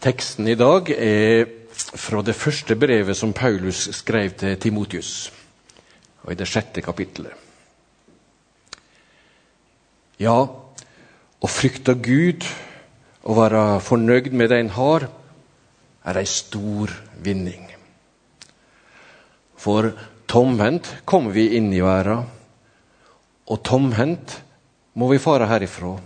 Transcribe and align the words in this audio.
Teksten 0.00 0.48
i 0.48 0.56
dag 0.56 0.88
er 0.96 1.42
fra 1.76 2.22
det 2.24 2.32
første 2.32 2.72
brevet 2.80 3.18
som 3.18 3.34
Paulus 3.36 3.82
skrev 3.92 4.32
til 4.40 4.56
Timotius, 4.56 5.28
og 6.24 6.32
i 6.32 6.36
det 6.40 6.46
sjette 6.48 6.80
kapittelet. 6.80 7.34
Ja, 10.20 10.38
å 10.40 11.50
frykte 11.52 11.98
Gud 12.00 12.48
og 13.28 13.36
være 13.42 13.64
fornøyd 13.84 14.32
med 14.32 14.48
det 14.48 14.62
en 14.64 14.72
har, 14.78 15.04
er 16.08 16.16
ei 16.16 16.28
stor 16.28 16.96
vinning. 17.20 17.68
For 19.60 19.92
tomhendt 20.24 20.88
kommer 21.04 21.36
vi 21.36 21.50
inn 21.60 21.68
i 21.76 21.84
verden, 21.84 22.24
og 23.52 23.64
tomhendt 23.68 24.38
må 24.96 25.12
vi 25.12 25.20
fare 25.20 25.48
herifra. 25.50 25.98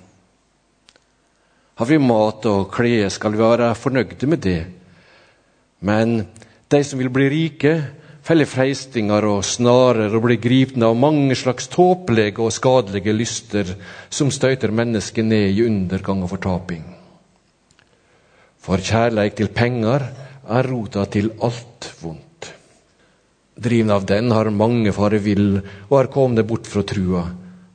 Har 1.74 1.90
vi 1.90 1.98
mat 1.98 2.46
og 2.46 2.68
klær, 2.70 3.08
skal 3.10 3.34
vi 3.34 3.42
være 3.42 3.74
fornøyde 3.74 4.26
med 4.30 4.42
det. 4.44 4.62
Men 5.82 6.20
de 6.70 6.80
som 6.86 7.00
vil 7.00 7.10
bli 7.10 7.26
rike, 7.32 7.72
feller 8.24 8.48
freistinger 8.48 9.26
og 9.28 9.42
snarer 9.44 10.14
og 10.14 10.22
blir 10.24 10.40
gripne 10.40 10.86
av 10.88 10.96
mange 10.96 11.34
slags 11.36 11.66
tåpelige 11.72 12.40
og 12.40 12.54
skadelige 12.54 13.12
lyster 13.12 13.74
som 14.08 14.30
støyter 14.32 14.72
mennesket 14.72 15.26
ned 15.26 15.50
i 15.50 15.66
undergang 15.66 16.22
og 16.24 16.32
fortaping. 16.36 16.86
For 18.64 18.80
kjærleik 18.80 19.36
til 19.36 19.50
penger 19.52 20.06
er 20.48 20.70
rota 20.70 21.04
til 21.10 21.34
alt 21.44 21.90
vondt. 22.00 22.52
Driven 23.60 23.92
av 23.92 24.06
den 24.08 24.32
har 24.32 24.48
mange 24.50 24.94
fare 24.94 25.20
vill 25.22 25.58
og 25.90 25.98
er 25.98 26.12
komne 26.14 26.46
bort 26.48 26.70
fra 26.70 26.86
trua. 26.86 27.26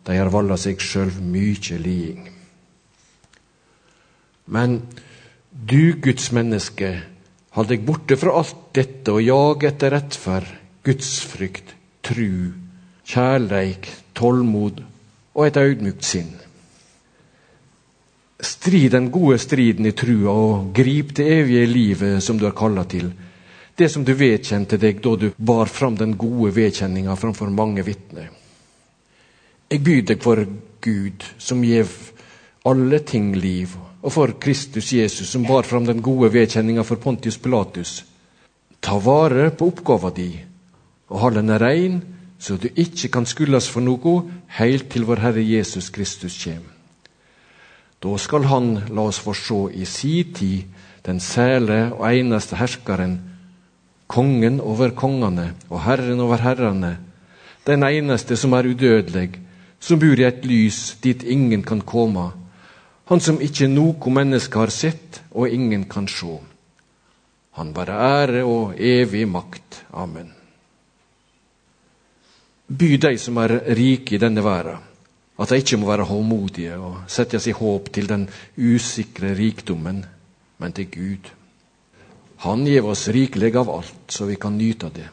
De 0.07 0.17
har 0.17 0.31
valda 0.33 0.57
seg 0.57 0.81
sjøl 0.81 1.13
mykje 1.19 1.77
liding. 1.77 2.38
Men 4.49 4.81
du, 5.51 5.93
Guds 6.01 6.31
menneske, 6.33 6.93
hold 7.53 7.69
deg 7.69 7.85
borte 7.85 8.17
fra 8.17 8.33
alt 8.41 8.69
dette 8.73 9.13
og 9.13 9.21
jag 9.21 9.65
etter 9.69 9.93
rettferd, 9.93 10.49
gudsfrykt, 10.85 11.75
tru, 12.05 12.53
kjærleik, 13.05 13.89
tålmod 14.17 14.81
og 15.35 15.45
et 15.45 15.59
audmjukt 15.61 16.05
sinn. 16.05 16.31
Strid 18.39 18.93
den 18.95 19.09
gode 19.11 19.37
striden 19.41 19.89
i 19.89 19.93
trua 19.93 20.31
og 20.31 20.69
grip 20.75 21.11
det 21.17 21.27
evige 21.41 21.67
livet 21.67 22.23
som 22.23 22.39
du 22.39 22.47
er 22.47 22.55
kalla 22.55 22.85
til, 22.87 23.11
det 23.75 23.89
som 23.91 24.03
du 24.07 24.13
vedkjente 24.15 24.79
deg 24.79 25.01
da 25.03 25.15
du 25.15 25.27
bar 25.37 25.69
fram 25.71 25.97
den 25.99 26.15
gode 26.19 26.53
vedkjenninga 26.55 27.15
framfor 27.19 27.51
mange 27.51 27.83
vitner. 27.87 28.31
Jeg 29.69 29.83
byr 29.85 30.01
deg 30.09 30.23
for 30.23 30.41
Gud, 30.81 31.23
som 31.37 31.61
gjev 31.63 31.91
alle 32.65 32.99
ting 33.05 33.35
liv, 33.35 33.75
og 34.01 34.11
for 34.11 34.33
Kristus 34.39 34.93
Jesus, 34.93 35.29
som 35.29 35.43
bar 35.47 35.67
fram 35.67 35.85
den 35.85 36.01
gode 36.01 36.31
vedkjenninga 36.33 36.85
for 36.87 37.01
Pontius 37.01 37.37
Pilatus. 37.37 38.03
Ta 38.81 38.95
vare 39.03 39.49
på 39.51 39.67
oppgava 39.73 40.11
di, 40.15 40.31
og 41.09 41.19
hold 41.19 41.35
den 41.35 41.51
rein, 41.59 42.01
så 42.39 42.55
du 42.55 42.69
ikke 42.69 43.09
kan 43.11 43.27
skyldes 43.27 43.67
for 43.69 43.83
noe, 43.83 44.21
helt 44.55 44.87
til 44.91 45.03
vår 45.07 45.19
Herre 45.25 45.43
Jesus 45.43 45.89
Kristus 45.91 46.37
kjem. 46.39 46.63
Da 47.99 48.15
skal 48.17 48.47
Han 48.47 48.77
la 48.95 49.09
oss 49.09 49.19
få 49.19 49.33
se 49.35 49.59
i 49.75 49.85
si 49.85 50.23
tid 50.23 50.63
den 51.05 51.19
sæle 51.19 51.91
og 51.93 52.07
eneste 52.07 52.55
herskeren, 52.55 53.19
kongen 54.07 54.59
over 54.61 54.89
kongene 54.95 55.53
og 55.69 55.83
herren 55.83 56.19
over 56.19 56.37
herrene, 56.37 56.97
den 57.67 57.83
eneste 57.83 58.37
som 58.37 58.53
er 58.53 58.67
udødelig, 58.71 59.39
som 59.79 59.99
bor 59.99 60.19
i 60.19 60.23
et 60.23 60.45
lys 60.45 60.97
dit 61.03 61.23
ingen 61.23 61.63
kan 61.63 61.81
komme, 61.81 62.31
han 63.09 63.21
som 63.21 63.39
ikke 63.41 63.65
noe 63.71 64.11
menneske 64.13 64.59
har 64.61 64.69
sett 64.69 65.23
og 65.33 65.49
ingen 65.49 65.87
kan 65.89 66.07
se. 66.07 66.35
Han 67.57 67.71
bare 67.73 67.95
ære 67.97 68.43
og 68.45 68.75
evig 68.77 69.25
makt. 69.27 69.81
Amen. 69.97 70.29
By 72.69 72.91
de 73.01 73.15
som 73.17 73.39
er 73.41 73.55
rike 73.73 74.15
i 74.15 74.21
denne 74.21 74.43
verden, 74.45 74.77
at 75.39 75.49
de 75.49 75.57
ikke 75.57 75.79
må 75.81 75.87
være 75.89 76.05
håmodige 76.05 76.75
og 76.77 77.09
sette 77.09 77.39
sitt 77.41 77.57
håp 77.57 77.89
til 77.95 78.09
den 78.11 78.27
usikre 78.57 79.31
rikdommen, 79.33 80.03
men 80.59 80.75
til 80.75 80.89
Gud. 80.91 81.31
Han 82.45 82.67
gir 82.67 82.85
oss 82.85 83.07
rikelig 83.09 83.55
av 83.57 83.71
alt, 83.73 84.03
så 84.13 84.27
vi 84.29 84.35
kan 84.37 84.57
nyte 84.57 84.85
av 84.85 84.93
det. 84.93 85.07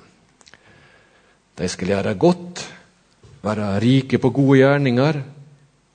De 1.56 1.68
skal 1.70 1.94
gjøre 1.94 2.14
godt, 2.20 2.60
være 3.46 3.70
rike 3.80 4.20
på 4.20 4.30
gode 4.36 4.60
gjerninger, 4.60 5.22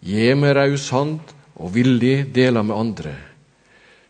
gi 0.02 0.34
med 0.34 0.56
raus 0.58 0.90
hand 0.96 1.38
og 1.62 1.74
villig 1.76 2.32
dele 2.34 2.64
med 2.66 2.76
andre. 2.78 3.14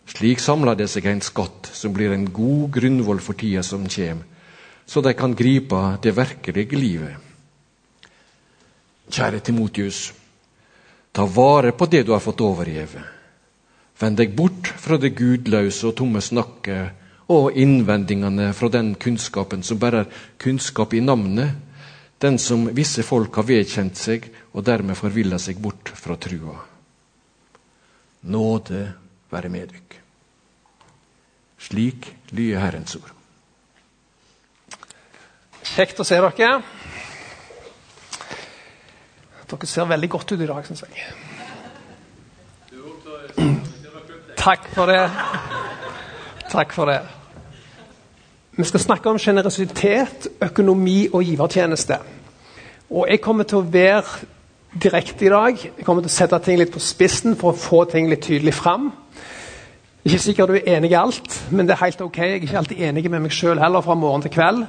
Slik 0.08 0.42
samler 0.44 0.76
det 0.80 0.88
seg 0.92 1.06
en 1.08 1.22
skatt 1.24 1.70
som 1.76 1.94
blir 1.94 2.14
en 2.16 2.26
god 2.34 2.72
grunnvoll 2.78 3.22
for 3.24 3.38
tida 3.38 3.64
som 3.64 3.88
kommer, 3.88 4.26
så 4.86 5.02
de 5.02 5.14
kan 5.16 5.36
gripe 5.38 5.80
det 6.04 6.16
virkelige 6.18 6.80
livet. 6.80 7.16
Kjære 9.12 9.40
Timotius, 9.40 10.12
ta 11.12 11.26
vare 11.28 11.72
på 11.76 11.86
det 11.92 12.06
du 12.08 12.14
har 12.16 12.24
fått 12.24 12.42
overgitt. 12.44 12.98
Vend 14.00 14.18
deg 14.18 14.34
bort 14.36 14.72
fra 14.82 14.98
det 14.98 15.14
gudløse 15.16 15.88
og 15.88 15.96
tomme 16.00 16.24
snakket 16.24 17.30
og 17.32 17.56
innvendingene 17.56 18.50
fra 18.56 18.72
den 18.72 18.96
kunnskapen 19.00 19.64
som 19.64 19.80
bare 19.80 20.04
er 20.04 20.24
kunnskap 20.42 20.94
i 20.94 21.04
navnet, 21.04 21.54
den 22.20 22.40
som 22.40 22.68
visse 22.76 23.04
folk 23.04 23.36
har 23.40 23.48
vedkjent 23.48 23.98
seg 23.98 24.28
og 24.52 24.66
dermed 24.66 25.00
forvilla 25.00 25.40
seg 25.40 25.62
bort 25.62 25.94
fra 25.96 26.18
trua. 26.20 26.71
Nåde 28.22 28.94
være 29.32 29.50
med 29.50 29.68
dykk. 29.68 29.98
Slik 31.62 32.16
lyder 32.30 32.60
Herrens 32.60 32.96
ord. 32.96 33.12
Kjekt 35.72 36.02
å 36.02 36.06
se 36.06 36.18
dere. 36.22 36.52
Dere 39.52 39.68
ser 39.68 39.90
veldig 39.90 40.10
godt 40.10 40.34
ut 40.34 40.42
i 40.42 40.50
dag, 40.50 40.66
syns 40.66 40.84
jeg. 40.88 41.06
Takk 44.42 44.70
for 44.74 44.90
det. 44.90 45.02
Takk 46.50 46.74
for 46.74 46.90
det. 46.90 47.00
Vi 48.58 48.64
skal 48.68 48.80
snakke 48.84 49.10
om 49.10 49.20
sjenerøsitet, 49.22 50.28
økonomi 50.42 51.08
og 51.14 51.24
givertjeneste. 51.24 51.98
Og 52.90 53.06
jeg 53.10 53.22
kommer 53.22 53.48
til 53.48 53.62
å 53.62 53.68
være 53.72 54.26
direkte 54.72 55.26
i 55.26 55.30
dag. 55.32 55.58
Jeg 55.78 55.86
kommer 55.86 56.04
til 56.04 56.12
å 56.12 56.14
sette 56.16 56.40
ting 56.46 56.60
litt 56.60 56.72
på 56.72 56.82
spissen 56.84 57.36
for 57.40 57.52
å 57.52 57.60
få 57.60 57.84
ting 57.92 58.10
litt 58.10 58.24
tydelig 58.24 58.54
fram. 58.56 58.92
Ikke 60.02 60.22
sikkert 60.22 60.50
du 60.50 60.58
er 60.58 60.78
enig 60.78 60.94
i 60.94 60.98
alt, 60.98 61.36
men 61.52 61.68
det 61.68 61.76
er 61.76 61.84
helt 61.84 62.02
ok. 62.02 62.18
Jeg 62.18 62.38
er 62.38 62.46
ikke 62.48 62.62
alltid 62.62 62.84
enig 62.88 63.06
med 63.12 63.26
meg 63.28 63.36
sjøl 63.36 63.60
heller 63.62 63.84
fra 63.86 63.98
morgen 64.00 64.24
til 64.26 64.34
kveld. 64.34 64.64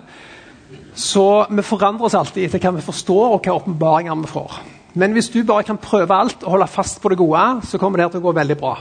Så 0.99 1.47
vi 1.49 1.65
forandrer 1.65 2.09
oss 2.09 2.17
alltid 2.19 2.45
etter 2.45 2.61
hva 2.61 2.75
vi 2.77 2.85
forstår, 2.85 3.37
og 3.37 3.47
hva 3.47 3.57
åpenbaringer 3.61 4.25
vi 4.25 4.33
får. 4.33 4.59
Men 5.01 5.15
hvis 5.17 5.31
du 5.33 5.41
bare 5.49 5.65
kan 5.65 5.81
prøve 5.81 6.19
alt 6.19 6.43
og 6.43 6.57
holde 6.57 6.69
fast 6.69 7.01
på 7.01 7.09
det 7.09 7.17
gode, 7.21 7.62
så 7.65 7.81
kommer 7.81 8.03
det 8.03 8.11
til 8.12 8.21
å 8.21 8.27
gå 8.27 8.35
veldig 8.37 8.59
bra. 8.61 8.75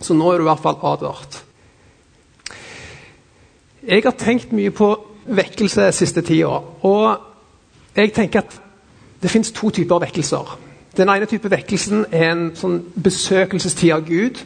Så 0.00 0.16
nå 0.16 0.30
er 0.30 0.38
du 0.38 0.46
i 0.46 0.48
hvert 0.48 0.62
fall 0.62 0.78
advart. 0.88 1.42
Jeg 3.86 4.02
har 4.04 4.16
tenkt 4.18 4.54
mye 4.56 4.72
på 4.74 4.88
vekkelse 5.26 5.90
siste 5.94 6.24
tida. 6.24 6.62
Og 6.88 7.96
jeg 7.96 8.14
tenker 8.16 8.40
at 8.40 8.56
det 9.22 9.30
fins 9.30 9.52
to 9.52 9.70
typer 9.70 10.02
vekkelser. 10.02 10.58
Den 10.96 11.10
ene 11.12 11.28
type 11.28 11.50
vekkelsen 11.52 12.06
er 12.10 12.30
en 12.30 12.50
sånn 12.56 12.78
besøkelsestid 13.04 13.92
av 13.92 14.04
Gud. 14.08 14.40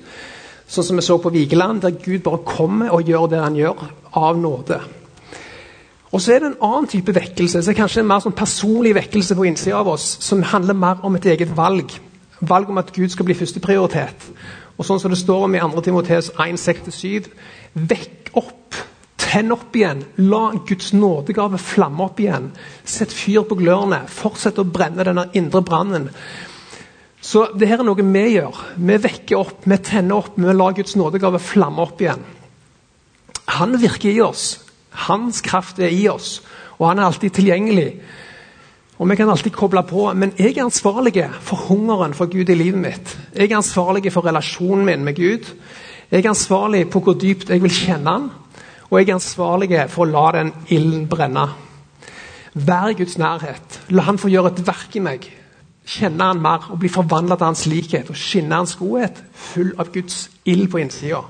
Sånn 0.71 0.87
som 0.87 0.99
vi 0.99 1.03
så 1.03 1.19
på 1.19 1.33
Vigeland, 1.35 1.83
der 1.83 1.95
Gud 1.95 2.23
bare 2.27 2.43
kommer 2.47 2.95
og 2.95 3.09
gjør 3.09 3.29
det 3.31 3.43
han 3.43 3.59
gjør, 3.59 3.85
av 4.15 4.39
nåde. 4.39 4.81
Og 6.11 6.23
så 6.23 6.35
er 6.35 6.43
det 6.43 6.49
en 6.51 6.63
annen 6.67 6.89
type 6.91 7.15
vekkelse, 7.15 7.63
så 7.63 7.71
er 7.71 7.79
kanskje 7.79 8.03
en 8.03 8.09
mer 8.11 8.23
sånn 8.23 8.35
personlig 8.35 8.97
vekkelse 8.97 9.37
på 9.39 9.47
innsida 9.47 9.79
av 9.79 9.93
oss, 9.93 10.17
som 10.23 10.43
handler 10.43 10.79
mer 10.79 11.05
om 11.07 11.15
et 11.19 11.27
eget 11.31 11.53
valg. 11.57 11.95
Valg 12.41 12.71
om 12.71 12.81
at 12.83 12.91
Gud 12.95 13.13
skal 13.15 13.29
bli 13.29 13.37
førsteprioritet. 13.39 14.27
Og 14.79 14.87
sånn 14.87 14.99
som 15.03 15.13
det 15.13 15.21
står 15.21 15.45
om 15.47 15.55
i 15.55 15.61
2. 15.61 15.85
Timoteus 15.87 16.31
1,6-7.: 16.35 17.29
Vekk 17.75 18.33
opp 18.41 18.79
Tenn 19.31 19.53
opp 19.55 19.77
igjen. 19.79 20.03
La 20.27 20.51
Guds 20.67 20.93
nådegave 20.93 21.59
flamme 21.63 22.09
opp 22.09 22.19
igjen. 22.21 22.51
Sett 22.85 23.13
fyr 23.15 23.45
på 23.47 23.59
glørne. 23.61 24.03
Fortsett 24.11 24.59
å 24.59 24.67
brenne 24.67 25.07
denne 25.07 25.29
indre 25.39 25.63
brannen. 25.63 26.09
Så 27.21 27.45
det 27.55 27.69
her 27.69 27.83
er 27.83 27.87
noe 27.87 28.01
vi 28.01 28.25
gjør. 28.35 28.57
Vi 28.81 28.97
vekker 29.05 29.39
opp, 29.39 29.69
vi 29.69 29.79
tenner 29.85 30.23
opp, 30.23 30.39
vi 30.41 30.57
lar 30.57 30.75
Guds 30.75 30.97
nådegave 30.99 31.39
flamme 31.39 31.85
opp 31.85 32.01
igjen. 32.01 32.25
Han 33.61 33.77
virker 33.79 34.11
i 34.11 34.23
oss. 34.25 34.65
Hans 35.07 35.41
kraft 35.45 35.79
er 35.79 35.93
i 35.95 36.09
oss, 36.11 36.41
og 36.79 36.89
han 36.89 36.99
er 36.99 37.07
alltid 37.07 37.37
tilgjengelig. 37.37 37.91
Og 39.01 39.09
Vi 39.09 39.17
kan 39.17 39.31
alltid 39.31 39.53
koble 39.53 39.83
på, 39.83 40.13
men 40.15 40.33
jeg 40.37 40.59
er 40.59 40.65
ansvarlig 40.65 41.25
for 41.41 41.57
hungeren 41.71 42.13
for 42.15 42.27
Gud 42.27 42.51
i 42.51 42.55
livet 42.55 42.81
mitt. 42.81 43.17
Jeg 43.35 43.51
er 43.51 43.57
ansvarlig 43.57 44.13
for 44.13 44.27
relasjonen 44.27 44.85
min 44.85 45.05
med 45.05 45.17
Gud. 45.17 45.47
Jeg 46.11 46.25
er 46.25 46.29
ansvarlig 46.29 46.91
på 46.91 47.01
hvor 47.01 47.15
dypt 47.15 47.49
jeg 47.49 47.63
vil 47.63 47.73
kjenne 47.73 48.11
han. 48.11 48.31
Og 48.91 48.99
jeg 48.99 49.09
er 49.09 49.21
ansvarlig 49.21 49.83
for 49.91 50.05
å 50.05 50.11
la 50.11 50.31
den 50.35 50.53
ilden 50.69 51.05
brenne. 51.09 51.47
Vær 52.55 52.91
i 52.91 52.97
Guds 52.99 53.19
nærhet. 53.19 53.81
La 53.95 54.03
Han 54.09 54.19
få 54.19 54.29
gjøre 54.29 54.51
et 54.51 54.65
verk 54.67 54.97
i 54.99 55.03
meg. 55.05 55.29
Kjenne 55.87 56.33
Han 56.33 56.43
mer 56.43 56.67
og 56.73 56.81
bli 56.83 56.91
forvandla 56.91 57.37
til 57.37 57.47
Hans 57.47 57.67
likhet 57.71 58.11
og 58.11 58.19
skinne 58.19 58.59
Hans 58.59 58.75
godhet. 58.77 59.23
Full 59.33 59.77
av 59.79 59.93
Guds 59.95 60.29
ild 60.45 60.71
på 60.71 60.83
innsida. 60.83 61.23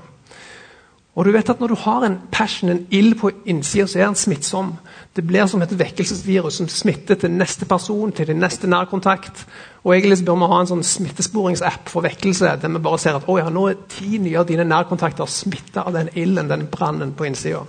Og 1.15 1.25
du 1.27 1.31
vet 1.31 1.49
at 1.49 1.59
Når 1.59 1.67
du 1.67 1.75
har 1.75 2.05
en 2.05 2.19
passion, 2.31 2.69
en 2.69 2.87
ild 2.91 3.17
på 3.19 3.31
innsida, 3.45 3.87
så 3.87 3.99
er 3.99 4.05
den 4.05 4.15
smittsom. 4.15 4.77
Det 5.15 5.27
blir 5.27 5.45
som 5.45 5.61
et 5.61 5.79
vekkelsesvirus 5.79 6.53
som 6.53 6.67
smitter 6.67 7.15
til 7.15 7.31
neste 7.31 7.65
person, 7.65 8.11
til 8.11 8.27
din 8.27 8.39
neste 8.39 8.67
nærkontakt. 8.67 9.45
Og 9.83 9.97
Egentlig 9.97 10.25
bør 10.25 10.39
vi 10.39 10.51
ha 10.53 10.61
en 10.61 10.67
sånn 10.67 10.83
smittesporingsapp 10.83 11.89
for 11.89 12.01
vekkelse, 12.01 12.55
der 12.61 12.71
vi 12.71 12.79
bare 12.79 12.99
ser 12.99 13.19
at 13.19 13.27
ja, 13.27 13.49
nå 13.49 13.67
er 13.67 13.83
ti 13.89 14.17
nye 14.17 14.39
av 14.39 14.47
dine 14.47 14.63
nærkontakter 14.63 15.25
smitta 15.25 15.83
av 15.83 15.93
den 15.93 16.09
ilden, 16.15 16.49
den 16.49 16.67
brannen 16.71 17.13
på 17.13 17.27
innsida. 17.27 17.65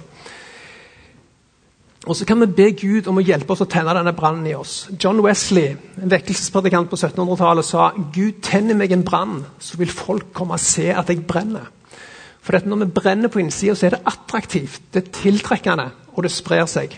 Og 2.06 2.16
så 2.16 2.24
kan 2.26 2.40
vi 2.40 2.46
be 2.46 2.70
Gud 2.78 3.06
om 3.06 3.18
å 3.18 3.22
hjelpe 3.22 3.54
oss 3.54 3.62
å 3.62 3.70
tenne 3.70 3.94
denne 3.94 4.14
brannen 4.14 4.46
i 4.46 4.54
oss. 4.54 4.88
John 4.98 5.22
Wesley, 5.22 5.76
en 6.02 6.10
vekkelsespredikant 6.10 6.90
på 6.90 6.98
1700-tallet, 6.98 7.66
sa 7.66 7.92
Gud 8.14 8.40
tenner 8.42 8.78
meg 8.78 8.92
en 8.94 9.04
brann, 9.06 9.44
så 9.58 9.78
vil 9.78 9.90
folk 9.90 10.32
komme 10.34 10.58
og 10.58 10.62
se 10.62 10.90
at 10.94 11.10
jeg 11.10 11.26
brenner. 11.26 11.70
For 12.42 12.58
når 12.66 12.84
vi 12.84 12.90
brenner 12.94 13.30
på 13.30 13.38
innsida, 13.38 13.74
så 13.78 13.86
er 13.86 13.96
det 13.96 14.04
attraktivt, 14.10 14.80
det 14.94 15.04
er 15.04 15.12
tiltrekkende, 15.14 15.90
og 16.12 16.24
det 16.26 16.32
sprer 16.34 16.66
seg. 16.66 16.96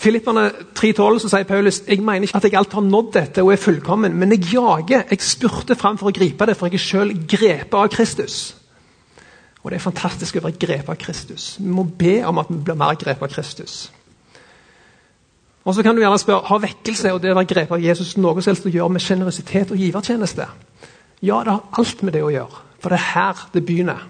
Filipperne 0.00 0.46
3,12 0.76 1.26
sier 1.28 1.44
Paulus 1.44 1.82
jeg 1.84 2.00
mener 2.00 2.24
ikke 2.24 2.38
at 2.38 2.46
jeg 2.48 2.56
alt 2.56 2.72
har 2.72 2.84
nådd 2.84 3.10
dette 3.12 3.42
og 3.44 3.52
er 3.52 3.60
fullkommen, 3.60 4.14
men 4.16 4.32
jeg 4.32 4.54
jager, 4.54 5.04
jeg 5.10 5.24
spurter 5.24 5.76
fram 5.76 5.98
for 6.00 6.08
å 6.08 6.16
gripe 6.16 6.48
det, 6.48 6.56
for 6.56 6.68
jeg 6.68 6.80
er 6.80 6.84
sjøl 6.84 7.12
grepet 7.28 7.76
av 7.76 7.90
Kristus. 7.92 8.38
Og 9.60 9.70
Det 9.70 9.76
er 9.76 9.84
fantastisk 9.84 10.38
å 10.38 10.44
være 10.46 10.56
grepet 10.56 10.88
av 10.94 11.00
Kristus. 11.00 11.50
Vi 11.60 11.68
må 11.68 11.84
be 11.84 12.22
om 12.24 12.40
at 12.40 12.48
vi 12.48 12.56
blir 12.64 12.78
mer 12.80 12.96
grepet 12.96 13.26
av 13.26 13.34
Kristus. 13.34 13.90
Og 15.68 15.76
så 15.76 15.84
kan 15.84 15.94
du 15.94 16.00
gjerne 16.00 16.18
spørre, 16.18 16.48
Har 16.48 16.64
vekkelse 16.64 17.12
og 17.12 17.20
det 17.20 17.34
å 17.34 17.36
være 17.36 17.52
grepet 17.52 17.76
av 17.76 17.84
Jesus 17.84 18.16
noe 18.16 18.40
som 18.40 18.54
helst 18.54 18.66
å 18.66 18.72
gjøre 18.72 18.96
med 18.96 19.04
sjenerøsitet 19.04 19.70
og 19.70 19.76
givertjeneste? 19.76 20.48
Ja, 21.20 21.42
det 21.44 21.52
har 21.52 21.68
alt 21.76 22.02
med 22.02 22.16
det 22.16 22.24
å 22.24 22.32
gjøre. 22.32 22.69
For 22.80 22.92
det 22.92 22.98
er 22.98 23.10
her 23.14 23.48
det 23.54 23.64
begynner. 23.66 24.06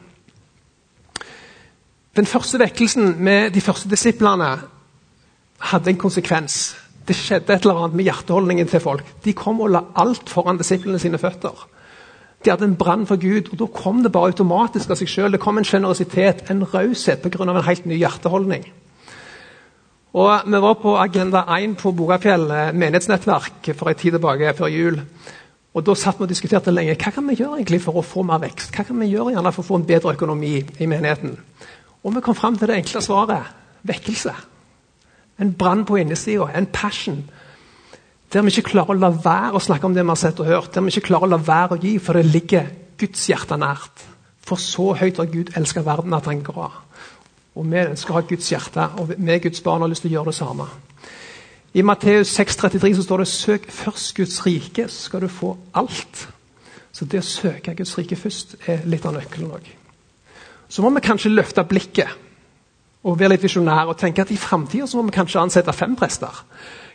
Den 2.16 2.26
første 2.26 2.58
vekkelsen 2.58 3.16
med 3.22 3.50
de 3.54 3.60
første 3.60 3.88
disiplene 3.90 4.50
hadde 5.70 5.90
en 5.90 6.00
konsekvens. 6.00 6.76
Det 7.08 7.16
skjedde 7.16 7.54
et 7.54 7.66
eller 7.66 7.84
annet 7.84 7.96
med 7.96 8.04
hjerteholdningen 8.04 8.68
til 8.68 8.80
folk. 8.80 9.06
De 9.24 9.32
kom 9.36 9.60
og 9.60 9.70
la 9.70 9.84
alt 9.98 10.30
foran 10.30 10.58
disiplene 10.58 10.98
sine 10.98 11.18
føtter. 11.18 11.66
De 12.44 12.50
hadde 12.50 12.64
en 12.64 12.76
brann 12.76 13.06
for 13.06 13.20
Gud, 13.20 13.50
og 13.52 13.58
da 13.60 13.66
kom 13.74 14.02
det 14.02 14.12
bare 14.12 14.32
automatisk 14.32 14.90
av 14.90 14.96
seg 14.96 15.10
sjøl. 15.12 15.32
Det 15.34 15.42
kom 15.42 15.58
en 15.60 15.66
sjenerøsitet, 15.66 16.46
en 16.50 16.64
raushet, 16.64 17.20
pga. 17.20 17.42
en 17.44 17.64
helt 17.64 17.86
ny 17.86 17.98
hjerteholdning. 18.00 18.64
Og 20.12 20.40
Vi 20.46 20.60
var 20.60 20.74
på 20.74 20.96
Agenda 20.98 21.44
1 21.58 21.76
på 21.78 21.92
Bogafjell 21.92 22.46
menighetsnettverk 22.74 23.74
for 23.76 23.88
en 23.88 23.94
tid 23.94 24.12
tilbake, 24.12 24.54
før 24.54 24.66
jul. 24.66 25.00
Og 25.74 25.86
Da 25.86 25.94
satt 25.94 26.18
vi 26.18 26.26
og 26.26 26.28
diskuterte 26.28 26.72
lenge 26.74 26.96
hva 26.98 27.12
kan 27.14 27.26
vi 27.28 27.36
gjøre 27.38 27.60
egentlig 27.60 27.80
for 27.84 28.00
å 28.00 28.02
få 28.02 28.24
mer 28.26 28.40
vekst. 28.42 28.72
Hva 28.74 28.84
kan 28.88 28.98
vi 28.98 29.12
gjøre 29.12 29.36
gjerne 29.36 29.52
for 29.54 29.62
å 29.62 29.68
få 29.68 29.78
en 29.78 29.86
bedre 29.86 30.14
økonomi 30.16 30.56
i 30.58 30.86
menigheten? 30.90 31.36
Og 32.02 32.14
Vi 32.14 32.20
kom 32.20 32.34
fram 32.34 32.58
til 32.58 32.68
det 32.68 32.80
enkle 32.80 33.02
svaret 33.02 33.52
vekkelse. 33.86 34.34
En 35.40 35.52
brann 35.54 35.84
på 35.84 35.96
innesida, 35.96 36.50
en 36.54 36.66
passion. 36.66 37.22
Der 38.32 38.42
vi 38.42 38.52
ikke 38.52 38.70
klarer 38.74 38.94
å 38.94 38.98
la 38.98 39.10
være 39.10 39.56
å 39.56 39.62
snakke 39.62 39.86
om 39.86 39.94
det 39.94 40.04
vi 40.04 40.12
har 40.12 40.20
sett 40.20 40.40
og 40.40 40.46
hørt. 40.46 40.74
Der 40.74 40.84
vi 40.84 40.92
ikke 40.92 41.08
klarer 41.08 41.26
å 41.26 41.30
la 41.30 41.40
være 41.40 41.76
å 41.76 41.80
gi, 41.80 41.98
for 41.98 42.18
det 42.18 42.26
ligger 42.26 42.68
Guds 42.98 43.26
hjerte 43.30 43.56
nært. 43.56 44.04
For 44.46 44.60
så 44.60 44.92
høyt 44.98 45.18
har 45.18 45.30
Gud 45.30 45.50
elsket 45.56 45.86
verden 45.86 46.14
at 46.14 46.26
han 46.26 46.42
ga. 46.42 46.68
Og 47.56 47.66
vi 47.66 47.82
ønsker 47.82 48.12
å 48.12 48.20
ha 48.20 48.26
Guds 48.26 48.50
hjerte, 48.52 48.86
og 48.98 49.14
vi 49.16 49.38
Guds 49.42 49.62
barn 49.64 49.82
har 49.82 49.90
lyst 49.90 50.04
til 50.04 50.12
å 50.12 50.18
gjøre 50.18 50.32
det 50.32 50.38
samme. 50.38 50.68
I 51.74 51.82
Matteus 51.82 52.40
6,33 52.40 52.94
så 52.94 53.02
står 53.02 53.16
det 53.16 53.28
'søk 53.28 53.70
først 53.70 54.16
Guds 54.16 54.46
rike, 54.46 54.88
så 54.88 55.02
skal 55.02 55.20
du 55.20 55.28
få 55.28 55.56
alt'. 55.74 56.28
Så 56.92 57.04
det 57.04 57.20
å 57.20 57.22
søke 57.22 57.74
Guds 57.74 57.98
rike 57.98 58.16
først 58.16 58.56
er 58.66 58.78
litt 58.84 59.06
av 59.06 59.14
nøkkelen 59.14 59.50
òg. 59.50 59.70
Så 60.68 60.82
må 60.82 60.90
vi 60.90 61.00
kanskje 61.00 61.30
løfte 61.30 61.64
blikket 61.64 62.08
og 63.04 63.18
være 63.18 63.28
litt 63.28 63.42
visjonære 63.42 63.88
og 63.88 63.98
tenke 63.98 64.22
at 64.22 64.30
i 64.30 64.36
framtida 64.36 64.86
må 64.94 65.02
vi 65.02 65.10
kanskje 65.10 65.40
ansette 65.40 65.72
fem 65.72 65.96
prester. 65.96 66.44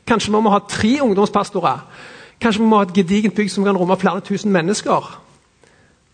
Kanskje 0.08 0.32
må 0.32 0.42
vi 0.42 0.50
ha 0.50 0.60
tre 0.70 1.02
ungdomspastorer. 1.02 1.80
Kanskje 2.42 2.62
må 2.62 2.70
vi 2.70 2.76
ha 2.76 2.82
et 2.82 2.94
gedigent 2.94 3.36
bygg 3.36 3.52
som 3.52 3.64
kan 3.64 3.78
romme 3.78 3.98
flere 3.98 4.22
tusen 4.22 4.52
mennesker. 4.52 5.22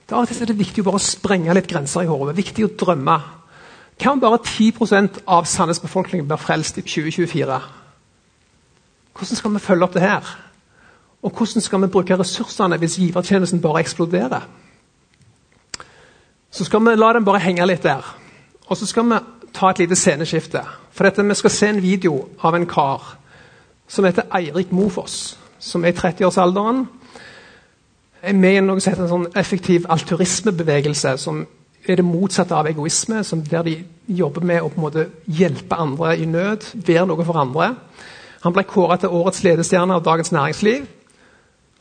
Da 0.10 0.16
er 0.16 0.46
det 0.46 0.60
viktig 0.60 0.82
å 0.82 0.92
bare 0.92 1.00
sprenge 1.00 1.54
litt 1.54 1.68
grenser 1.68 2.02
i 2.02 2.08
hodet. 2.08 2.38
Viktig 2.38 2.66
å 2.66 2.74
drømme. 2.78 3.22
Hva 3.98 4.12
om 4.12 4.20
bare 4.20 4.38
10% 4.38 5.24
av 5.28 5.46
Sandnes 5.46 5.80
befolkning 5.80 6.28
blir 6.28 6.38
frelst 6.38 6.78
i 6.78 6.82
2024? 6.82 7.81
Hvordan 9.14 9.36
skal 9.36 9.54
vi 9.54 9.60
følge 9.60 9.84
opp 9.84 9.94
det 9.94 10.02
her? 10.02 10.38
Og 11.22 11.32
hvordan 11.32 11.62
skal 11.62 11.82
vi 11.82 11.88
bruke 11.88 12.18
ressursene 12.18 12.78
hvis 12.78 12.98
givertjenesten 12.98 13.62
bare 13.62 13.80
eksploderer? 13.80 14.48
Så 16.52 16.64
skal 16.64 16.80
vi 16.80 16.96
la 16.96 17.14
den 17.14 17.26
bare 17.26 17.40
henge 17.40 17.66
litt 17.66 17.84
der. 17.84 18.18
Og 18.68 18.78
så 18.78 18.86
skal 18.86 19.10
vi 19.10 19.20
ta 19.54 19.70
et 19.70 19.80
lite 19.80 19.96
sceneskifte. 19.96 20.62
For 20.92 21.04
dette, 21.04 21.24
Vi 21.24 21.36
skal 21.36 21.50
se 21.50 21.70
en 21.70 21.82
video 21.82 22.28
av 22.44 22.56
en 22.56 22.66
kar 22.66 23.18
som 23.88 24.06
heter 24.06 24.24
Eirik 24.36 24.72
Mofoss. 24.72 25.38
Som 25.60 25.86
er 25.86 25.88
i 25.88 25.92
30-årsalderen. 25.92 26.86
Er 28.22 28.34
med 28.34 28.56
i 28.56 28.60
noe 28.60 28.80
som 28.80 28.92
heter 28.92 29.04
en 29.04 29.10
sånn 29.10 29.32
effektiv 29.36 29.86
alturismebevegelse. 29.90 31.18
Som 31.18 31.46
er 31.88 31.96
det 31.96 32.06
motsatte 32.06 32.56
av 32.56 32.68
egoisme. 32.68 33.24
der 33.50 33.64
de 33.64 33.86
jobber 34.08 34.42
med 34.42 34.62
å 34.62 35.08
hjelpe 35.28 35.76
andre 35.76 36.18
i 36.18 36.26
nød. 36.26 36.86
Være 36.88 37.06
noe 37.06 37.26
for 37.26 37.38
andre. 37.38 37.76
Han 38.42 38.54
ble 38.56 38.64
kåret 38.66 39.04
til 39.04 39.14
årets 39.14 39.44
ledestjerne 39.46 39.98
av 39.98 40.06
Dagens 40.06 40.32
Næringsliv. 40.34 40.86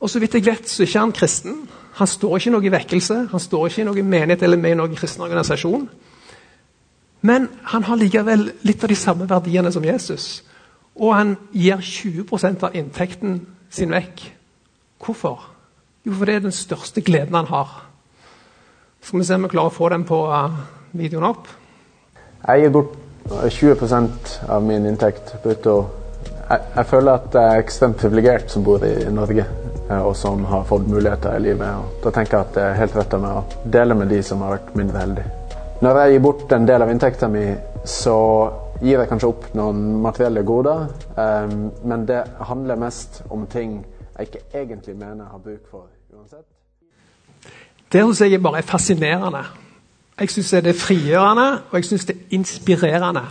Og 0.00 0.10
så 0.10 0.20
vidt 0.20 0.34
jeg 0.34 0.46
vet, 0.46 0.68
så 0.68 0.82
er 0.82 0.88
ikke 0.88 1.04
han 1.04 1.12
kristen. 1.16 1.56
Han 1.98 2.08
står 2.08 2.36
ikke 2.36 2.50
i 2.50 2.52
noen 2.54 2.72
vekkelse, 2.72 3.16
han 3.30 3.40
står 3.40 3.66
ikke 3.68 3.82
i 3.82 3.88
noen 3.88 4.08
menighet 4.08 4.42
eller 4.46 4.60
med 4.60 4.76
i 4.76 4.78
noen 4.78 4.96
kristen 4.96 5.24
organisasjon. 5.24 5.88
Men 7.20 7.48
han 7.72 7.84
har 7.84 8.00
likevel 8.00 8.46
litt 8.64 8.84
av 8.84 8.92
de 8.92 8.96
samme 8.96 9.28
verdiene 9.28 9.72
som 9.72 9.84
Jesus. 9.84 10.42
Og 10.96 11.14
han 11.14 11.34
gir 11.52 11.80
20% 11.84 12.64
av 12.64 12.76
inntekten 12.76 13.40
sin 13.70 13.92
vekk. 13.92 14.24
Hvorfor? 15.00 15.44
Jo, 16.04 16.14
for 16.14 16.24
det 16.24 16.34
er 16.34 16.44
den 16.46 16.56
største 16.56 17.04
gleden 17.04 17.36
han 17.36 17.48
har. 17.50 17.84
Skal 19.00 19.20
vi 19.20 19.24
se 19.24 19.36
om 19.36 19.44
vi 19.44 19.52
klarer 19.52 19.72
å 19.72 19.76
få 19.76 19.88
den 19.92 20.04
på 20.08 20.18
uh, 20.28 20.60
videoen 20.96 21.28
opp? 21.28 21.48
Jeg 22.46 22.64
gir 22.64 22.72
bort 22.72 22.96
20% 23.28 24.36
av 24.48 24.64
min 24.64 24.88
inntekt 24.88 25.34
å 25.68 25.76
jeg, 26.50 26.62
jeg, 26.76 26.86
føler 26.86 27.12
at 27.12 27.34
jeg 27.34 27.50
er 27.50 27.64
ekstremt 27.64 27.98
privilegert 28.00 28.50
som 28.50 28.64
bor 28.66 28.82
i 28.86 28.94
Norge, 29.14 29.44
eh, 29.86 30.00
og 30.00 30.14
som 30.18 30.42
har 30.50 30.66
fått 30.68 30.88
muligheter 30.90 31.36
i 31.36 31.44
livet. 31.44 31.68
Og 31.68 32.00
da 32.04 32.14
tenker 32.14 32.36
jeg 32.36 32.48
at 32.48 32.56
det 32.56 32.64
er 32.66 32.80
helt 32.80 32.96
rett 32.98 33.14
av 33.16 33.22
meg 33.24 33.38
å 33.38 33.70
dele 33.76 33.98
med 33.98 34.10
de 34.10 34.22
som 34.26 34.42
har 34.44 34.56
vært 34.56 34.74
mindre 34.78 35.04
heldige. 35.04 35.36
Når 35.80 36.00
jeg 36.00 36.12
gir 36.12 36.24
bort 36.26 36.52
en 36.52 36.66
del 36.68 36.84
av 36.84 36.90
inntekta 36.92 37.28
mi, 37.32 37.46
så 37.88 38.18
gir 38.80 38.98
jeg 38.98 39.08
kanskje 39.08 39.30
opp 39.30 39.46
noen 39.56 39.80
materielle 40.02 40.42
goder, 40.44 40.86
um, 41.16 41.70
men 41.88 42.04
det 42.08 42.20
handler 42.48 42.80
mest 42.80 43.22
om 43.32 43.46
ting 43.48 43.80
jeg 44.18 44.28
ikke 44.28 44.60
egentlig 44.60 44.94
mener 44.98 45.22
jeg 45.24 45.32
har 45.32 45.42
bruk 45.44 45.70
for 45.70 45.86
uansett. 46.12 46.44
Det 47.90 48.02
syns 48.04 48.20
jeg 48.20 48.42
bare 48.42 48.60
er 48.60 48.68
fascinerende. 48.68 49.40
Jeg 50.20 50.32
syns 50.34 50.50
det 50.50 50.74
er 50.74 50.76
frigjørende, 50.76 51.46
og 51.70 51.78
jeg 51.78 51.88
syns 51.88 52.04
det 52.10 52.16
er 52.16 52.36
inspirerende 52.36 53.24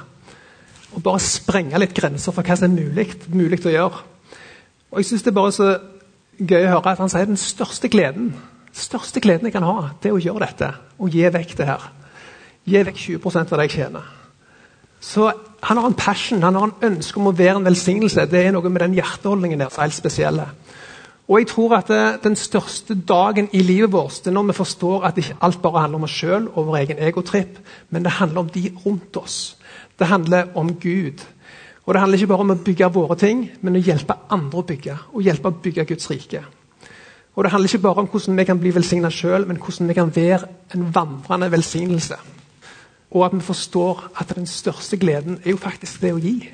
og 0.95 1.03
bare 1.03 1.21
sprenge 1.21 1.79
litt 1.79 1.93
grenser 1.97 2.33
for 2.33 2.45
hva 2.45 2.57
som 2.57 2.69
er 2.69 2.81
mulig, 2.81 3.11
mulig 3.29 3.59
å 3.65 3.73
gjøre. 3.73 4.05
Og 4.91 5.01
jeg 5.01 5.05
synes 5.05 5.23
Det 5.23 5.31
er 5.31 5.41
bare 5.41 5.51
så 5.51 5.67
gøy 6.39 6.63
å 6.65 6.71
høre 6.71 6.91
at 6.91 7.03
han 7.03 7.11
sier 7.11 7.27
den 7.29 7.37
største 7.37 7.91
gleden 7.91 8.33
største 8.79 9.21
gleden 9.23 9.49
jeg 9.49 9.55
kan 9.55 9.65
ha, 9.67 9.91
det 10.01 10.09
er 10.09 10.17
å 10.17 10.21
gjøre 10.21 10.45
dette. 10.45 10.71
Og 10.99 11.13
gi 11.13 11.25
vekk 11.33 11.55
det 11.59 11.67
her. 11.69 11.85
Gi 12.69 12.81
vekk 12.87 13.03
20% 13.05 13.53
av 13.53 13.61
det 13.61 13.67
jeg 13.69 13.77
tjener. 13.79 14.15
Så 14.99 15.29
han 15.63 15.79
har 15.79 15.87
en 15.87 15.97
passion, 15.97 16.43
han 16.43 16.57
har 16.59 16.67
en 16.67 16.91
ønske 16.91 17.19
om 17.19 17.29
å 17.31 17.35
være 17.35 17.59
en 17.59 17.67
velsignelse. 17.67 18.27
Det 18.31 18.43
er 18.45 18.53
noe 18.55 18.69
med 18.69 18.83
den 18.83 18.97
hjerteholdningen 18.99 19.63
der 19.63 19.71
som 19.71 19.81
er 19.81 19.89
helt 19.89 19.97
spesielle. 19.97 20.49
Og 21.29 21.37
jeg 21.37 21.47
tror 21.51 21.75
at 21.77 21.87
det, 21.87 22.23
Den 22.23 22.35
største 22.35 22.95
dagen 22.95 23.49
i 23.53 23.61
livet 23.61 23.91
vårt 23.91 24.23
det 24.23 24.31
er 24.31 24.33
når 24.33 24.49
vi 24.49 24.57
forstår 24.57 25.05
at 25.05 25.17
ikke 25.17 25.37
alt 25.41 25.61
bare 25.61 25.81
handler 25.81 25.99
om 25.99 26.07
oss 26.07 26.17
sjøl 26.17 26.47
og 26.47 26.65
vår 26.67 26.77
egen 26.77 26.99
egotripp, 26.99 27.59
men 27.89 28.03
det 28.03 28.17
handler 28.17 28.39
om 28.39 28.49
de 28.49 28.71
rundt 28.85 29.17
oss. 29.17 29.55
Det 29.99 30.07
handler 30.07 30.55
om 30.55 30.75
Gud. 30.75 31.25
Og 31.85 31.93
Det 31.93 31.99
handler 31.99 32.17
ikke 32.17 32.27
bare 32.27 32.39
om 32.45 32.51
å 32.51 32.63
bygge 32.65 32.87
våre 32.93 33.15
ting, 33.17 33.51
men 33.61 33.75
å 33.75 33.81
hjelpe 33.81 34.15
andre 34.29 34.59
å 34.59 34.65
bygge. 34.65 34.97
Og 35.13 35.23
hjelpe 35.25 35.49
å 35.49 35.61
bygge 35.63 35.85
Guds 35.85 36.09
rike. 36.11 36.43
Og 37.35 37.43
Det 37.43 37.51
handler 37.51 37.69
ikke 37.69 37.81
bare 37.81 38.03
om 38.03 38.07
hvordan 38.07 38.37
vi 38.37 38.43
kan 38.43 38.59
bli 38.59 38.75
velsigna 38.75 39.09
sjøl, 39.09 39.47
men 39.47 39.57
hvordan 39.57 39.87
vi 39.87 39.93
kan 39.93 40.15
være 40.15 40.47
en 40.75 40.95
vandrende 40.95 41.51
velsignelse. 41.51 42.15
Og 43.11 43.25
at 43.25 43.33
vi 43.33 43.41
forstår 43.41 44.09
at 44.19 44.35
den 44.35 44.47
største 44.47 44.97
gleden 44.97 45.39
er 45.45 45.51
jo 45.51 45.57
faktisk 45.57 46.01
det 46.01 46.13
å 46.13 46.19
gi. 46.21 46.49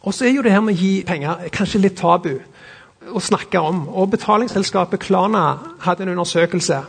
Og 0.00 0.14
så 0.14 0.26
er 0.26 0.34
jo 0.36 0.42
det 0.42 0.52
her 0.52 0.60
med 0.60 0.74
å 0.74 0.78
gi 0.78 1.02
penger 1.06 1.48
kanskje 1.52 1.80
litt 1.80 1.96
tabu 1.96 2.36
å 3.12 3.20
snakke 3.20 3.60
om. 3.60 3.88
Og 3.88 4.10
Betalingsselskapet 4.10 5.00
Klana 5.00 5.58
hadde 5.80 6.04
en 6.04 6.12
undersøkelse 6.14 6.84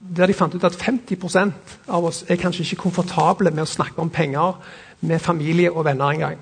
der 0.00 0.26
de 0.26 0.34
fant 0.34 0.54
ut 0.54 0.64
at 0.64 0.76
50% 0.80 1.74
av 1.88 2.04
oss 2.08 2.24
er 2.28 2.40
kanskje 2.40 2.64
ikke 2.64 2.84
komfortable 2.86 3.52
med 3.52 3.66
å 3.66 3.68
snakke 3.68 4.00
om 4.00 4.10
penger 4.10 4.56
med 5.00 5.20
familie 5.20 5.72
og 5.72 5.84
venner 5.84 6.14
engang. 6.14 6.38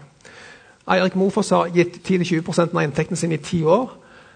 Eirik 0.88 1.16
Mofoss 1.18 1.50
har 1.52 1.72
gitt 1.74 1.98
10-20 2.06 2.70
av 2.70 2.82
inntekten 2.82 3.18
sin 3.18 3.34
i 3.34 3.40
ti 3.42 3.64
år, 3.64 3.90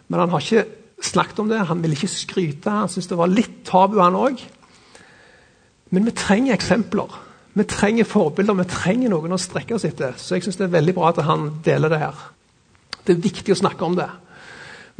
men 0.08 0.20
han 0.20 0.34
har 0.34 0.42
ikke 0.42 0.66
snakket 1.02 1.38
om 1.38 1.48
det. 1.48 1.62
Han 1.70 1.82
vil 1.82 1.94
ikke 1.96 2.10
skryte. 2.10 2.70
Han 2.70 2.90
syntes 2.90 3.08
det 3.08 3.18
var 3.18 3.30
litt 3.30 3.62
tabu, 3.64 4.00
han 4.02 4.18
òg. 4.18 4.42
Men 5.90 6.06
vi 6.06 6.14
trenger 6.16 6.54
eksempler. 6.54 7.14
Vi 7.54 7.64
trenger 7.68 8.08
forbilder, 8.08 8.56
vi 8.56 8.68
trenger 8.68 9.12
noen 9.12 9.34
å 9.36 9.40
strekke 9.40 9.76
oss 9.76 9.84
etter. 9.84 10.14
Så 10.16 10.36
jeg 10.36 10.46
syns 10.46 10.60
det 10.60 10.68
er 10.68 10.76
veldig 10.76 10.94
bra 10.96 11.10
at 11.12 11.22
han 11.26 11.48
deler 11.64 11.92
det 11.92 12.00
her. 12.00 12.20
Det 13.02 13.16
er 13.16 13.24
viktig 13.24 13.54
å 13.54 13.60
snakke 13.60 13.84
om 13.84 13.96
det. 13.98 14.08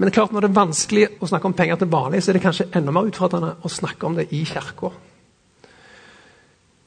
Men 0.02 0.09
det 0.09 0.16
er 0.16 0.16
klart 0.16 0.32
når 0.35 0.42
det 0.42 0.49
er 0.49 0.54
vanskelig 0.56 1.02
å 1.23 1.26
snakke 1.30 1.47
om 1.47 1.52
penger 1.54 1.76
til 1.78 1.88
vanlig, 1.92 2.25
så 2.25 2.32
er 2.32 2.35
det 2.35 2.40
kanskje 2.42 2.64
enda 2.75 2.90
mer 2.90 3.06
utfordrende 3.06 3.52
å 3.62 3.68
snakke 3.71 4.09
om 4.09 4.16
det 4.18 4.25
i 4.35 4.40
kirka. 4.42 4.88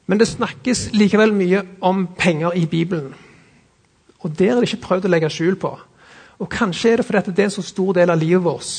Men 0.04 0.20
det 0.20 0.26
snakkes 0.28 0.82
likevel 0.92 1.32
mye 1.32 1.62
om 1.80 2.02
penger 2.12 2.58
i 2.60 2.66
Bibelen. 2.68 3.14
Og 4.20 4.34
der 4.36 4.50
er 4.50 4.60
det 4.60 4.68
ikke 4.68 4.82
prøvd 4.82 5.08
å 5.08 5.12
legge 5.14 5.30
skjul 5.32 5.56
på. 5.56 5.70
Og 6.44 6.50
Kanskje 6.52 6.92
er 6.92 7.00
det 7.00 7.06
fordi 7.08 7.32
det 7.32 7.46
er 7.46 7.48
en 7.48 7.56
så 7.56 7.64
stor 7.64 7.96
del 7.96 8.12
av 8.12 8.20
livet 8.20 8.44
vårt. 8.44 8.74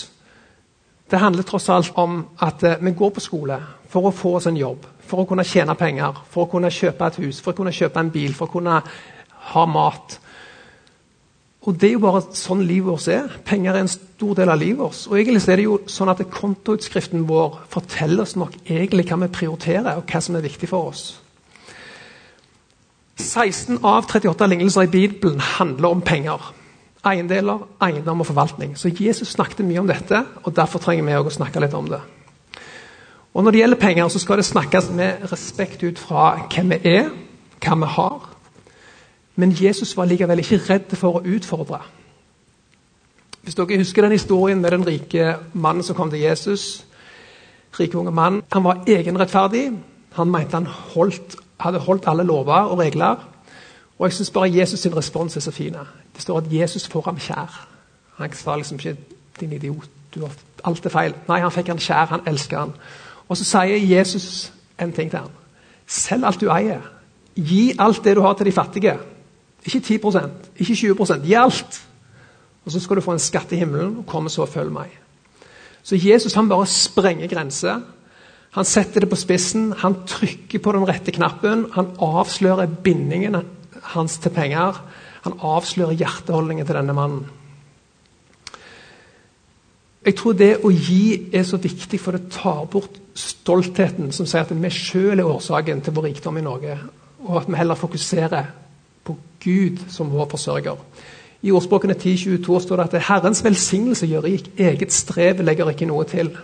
Det 1.10 1.24
handler 1.25 1.50
tross 1.50 1.72
alt 1.74 1.98
om 1.98 2.20
at 2.38 2.62
eh, 2.62 2.77
vi 2.77 2.94
går 2.94 3.15
på 3.17 3.25
skole 3.25 3.58
for 3.89 4.06
å 4.06 4.13
få 4.13 4.36
oss 4.38 4.51
en 4.51 4.62
jobb, 4.62 4.86
for 5.01 5.24
å 5.24 5.25
kunne 5.25 5.50
tjene 5.50 5.74
penger, 5.82 6.22
for 6.29 6.46
å 6.46 6.51
kunne 6.53 6.70
kjøpe 6.70 7.10
et 7.10 7.20
hus, 7.25 7.41
for 7.41 7.58
å 7.58 7.63
kunne 7.63 7.74
kjøpe 7.74 8.06
en 8.06 8.13
bil, 8.13 8.38
for 8.38 8.46
å 8.46 8.53
kunne 8.60 8.82
ha 9.56 9.65
mat. 9.65 10.20
Og 11.68 11.76
Det 11.76 11.90
er 11.90 11.98
jo 11.98 12.00
bare 12.00 12.22
sånn 12.32 12.62
livet 12.64 12.88
vårt 12.88 13.10
er. 13.12 13.34
Penger 13.44 13.76
er 13.76 13.84
en 13.84 13.92
stor 13.92 14.38
del 14.40 14.50
av 14.54 14.60
livet 14.62 14.80
vårt. 14.80 15.02
Og 15.10 15.18
egentlig 15.20 15.42
er 15.52 15.60
det 15.60 15.66
jo 15.66 15.80
sånn 15.92 16.12
at 16.14 16.22
Kontoutskriften 16.32 17.26
vår 17.28 17.58
forteller 17.74 18.24
oss 18.24 18.38
nok 18.40 18.56
egentlig 18.64 19.04
hva 19.10 19.18
vi 19.26 19.34
prioriterer, 19.36 19.98
og 20.00 20.08
hva 20.08 20.22
som 20.24 20.38
er 20.40 20.46
viktig 20.48 20.70
for 20.72 20.94
oss. 20.94 21.10
16 23.18 23.82
av 23.84 24.06
38 24.08 24.48
lignelser 24.48 24.88
i 24.88 24.94
Bibelen 24.94 25.44
handler 25.44 25.98
om 25.98 26.06
penger. 26.06 26.54
Eiendeler, 27.04 27.66
eiendom 27.84 28.24
og 28.24 28.30
forvaltning. 28.30 28.78
Så 28.80 28.94
Jesus 28.94 29.36
snakket 29.36 29.66
mye 29.68 29.84
om 29.84 29.92
dette, 29.92 30.24
og 30.46 30.56
derfor 30.56 30.80
trenger 30.80 31.04
vi 31.04 31.20
å 31.20 31.36
snakke 31.36 31.60
litt 31.60 31.76
om 31.76 31.92
det. 31.92 32.00
Og 33.34 33.44
Når 33.44 33.52
det 33.52 33.60
gjelder 33.60 33.84
penger, 33.84 34.08
så 34.08 34.20
skal 34.24 34.40
det 34.40 34.48
snakkes 34.48 34.90
med 34.96 35.28
respekt 35.32 35.84
ut 35.84 36.00
fra 36.00 36.48
hvem 36.48 36.72
vi 36.72 36.80
er, 36.96 37.12
hva 37.60 37.76
vi 37.76 37.92
har. 37.98 38.37
Men 39.38 39.53
Jesus 39.53 39.94
var 39.98 40.10
likevel 40.10 40.41
ikke 40.41 40.60
redd 40.65 40.96
for 40.98 41.20
å 41.20 41.24
utfordre. 41.25 41.79
Hvis 43.46 43.56
dere 43.56 43.77
husker 43.79 44.03
den 44.03 44.17
historien 44.17 44.62
med 44.62 44.74
den 44.74 44.86
rike 44.88 45.36
mannen 45.53 45.86
som 45.86 45.96
kom 45.96 46.10
til 46.12 46.20
Jesus 46.25 46.84
rike 47.79 47.98
unge 47.98 48.12
mann, 48.12 48.41
Han 48.53 48.63
var 48.63 48.84
egenrettferdig. 48.88 49.72
Han 50.12 50.32
mente 50.32 50.51
han 50.51 50.65
holdt, 50.65 51.36
hadde 51.60 51.79
holdt 51.79 52.08
alle 52.08 52.24
lover 52.24 52.53
og 52.53 52.79
regler. 52.79 53.15
Og 54.00 54.08
jeg 54.08 54.13
syns 54.13 54.32
bare 54.32 54.50
Jesus' 54.50 54.77
sin 54.77 54.98
respons 54.98 55.38
er 55.38 55.39
så 55.39 55.51
fin. 55.51 55.75
Det 56.15 56.22
står 56.22 56.38
at 56.38 56.53
Jesus 56.53 56.88
får 56.88 57.01
ham 57.01 57.20
kjær. 57.20 57.67
Han 58.15 58.34
sa 58.34 58.56
liksom 58.56 58.77
ikke 58.77 58.98
'din 59.39 59.53
idiot, 59.53 59.89
du 60.15 60.20
har 60.20 60.32
alt 60.63 60.86
er 60.86 60.89
feil'. 60.89 61.15
Nei, 61.27 61.39
han 61.39 61.51
fikk 61.51 61.67
han 61.67 61.77
kjær. 61.77 62.06
Han 62.06 62.22
elsker 62.27 62.60
han. 62.60 62.74
Og 63.29 63.38
så 63.38 63.44
sier 63.44 63.98
Jesus 63.98 64.53
en 64.79 64.94
ting 64.94 65.10
til 65.10 65.20
ham. 65.20 65.29
Selg 65.88 66.25
alt 66.25 66.41
du 66.41 66.50
eier. 66.50 66.82
Gi 67.36 67.74
alt 67.79 68.03
det 68.03 68.15
du 68.15 68.22
har 68.22 68.34
til 68.34 68.46
de 68.46 68.51
fattige. 68.51 68.98
Ikke 69.68 70.00
10% 70.00 70.48
ikke 70.64 70.76
20 70.76 71.20
Gi 71.24 71.34
alt. 71.34 71.82
Og 72.66 72.72
så 72.72 72.80
skal 72.80 72.96
du 72.96 73.02
få 73.02 73.16
en 73.16 73.20
skatt 73.20 73.52
i 73.52 73.60
himmelen, 73.62 73.98
og 74.02 74.08
komme 74.08 74.30
så 74.30 74.44
og 74.44 74.52
følg 74.52 74.72
meg. 74.72 74.92
Så 75.84 75.96
Jesus 75.96 76.34
han 76.36 76.50
bare 76.50 76.68
sprenger 76.68 77.28
grenser. 77.32 77.80
Han 78.58 78.66
setter 78.66 79.04
det 79.04 79.10
på 79.10 79.20
spissen, 79.20 79.74
han 79.78 79.96
trykker 80.08 80.60
på 80.60 80.72
den 80.76 80.88
rette 80.88 81.12
knappen. 81.12 81.66
Han 81.76 81.94
avslører 82.00 82.68
bindingen 82.84 83.38
hans 83.94 84.18
til 84.18 84.34
penger. 84.36 84.82
Han 85.24 85.40
avslører 85.40 85.96
hjerteholdningen 85.96 86.66
til 86.66 86.76
denne 86.76 86.96
mannen. 86.96 87.26
Jeg 90.08 90.16
tror 90.16 90.36
det 90.40 90.54
å 90.64 90.70
gi 90.72 91.30
er 91.36 91.44
så 91.44 91.58
viktig, 91.60 92.00
for 92.00 92.16
det 92.16 92.30
tar 92.32 92.64
bort 92.72 93.00
stoltheten 93.18 94.14
som 94.16 94.28
sier 94.28 94.46
at 94.46 94.54
vi 94.56 94.70
sjøl 94.72 95.20
er 95.20 95.28
årsaken 95.28 95.82
til 95.84 95.96
vår 95.96 96.08
rikdom 96.08 96.38
i 96.40 96.46
Norge, 96.46 96.78
og 97.28 97.42
at 97.42 97.50
vi 97.52 97.60
heller 97.60 97.76
fokuserer 97.76 98.54
på 99.08 99.16
Gud 99.44 99.80
som 99.90 100.12
vår 100.12 100.28
forsørger. 100.36 100.84
I 101.42 101.52
ordspråkene 101.52 101.96
10.22 101.96 102.60
står 102.60 102.76
det 102.76 102.94
at 102.94 103.02
'Herrens 103.08 103.44
velsignelse 103.44 104.08
gjør 104.08 104.24
rik, 104.24 104.52
eget 104.58 104.94
strev 104.94 105.44
legger 105.44 105.70
ikke 105.70 105.86
noe 105.86 106.04
til'. 106.04 106.38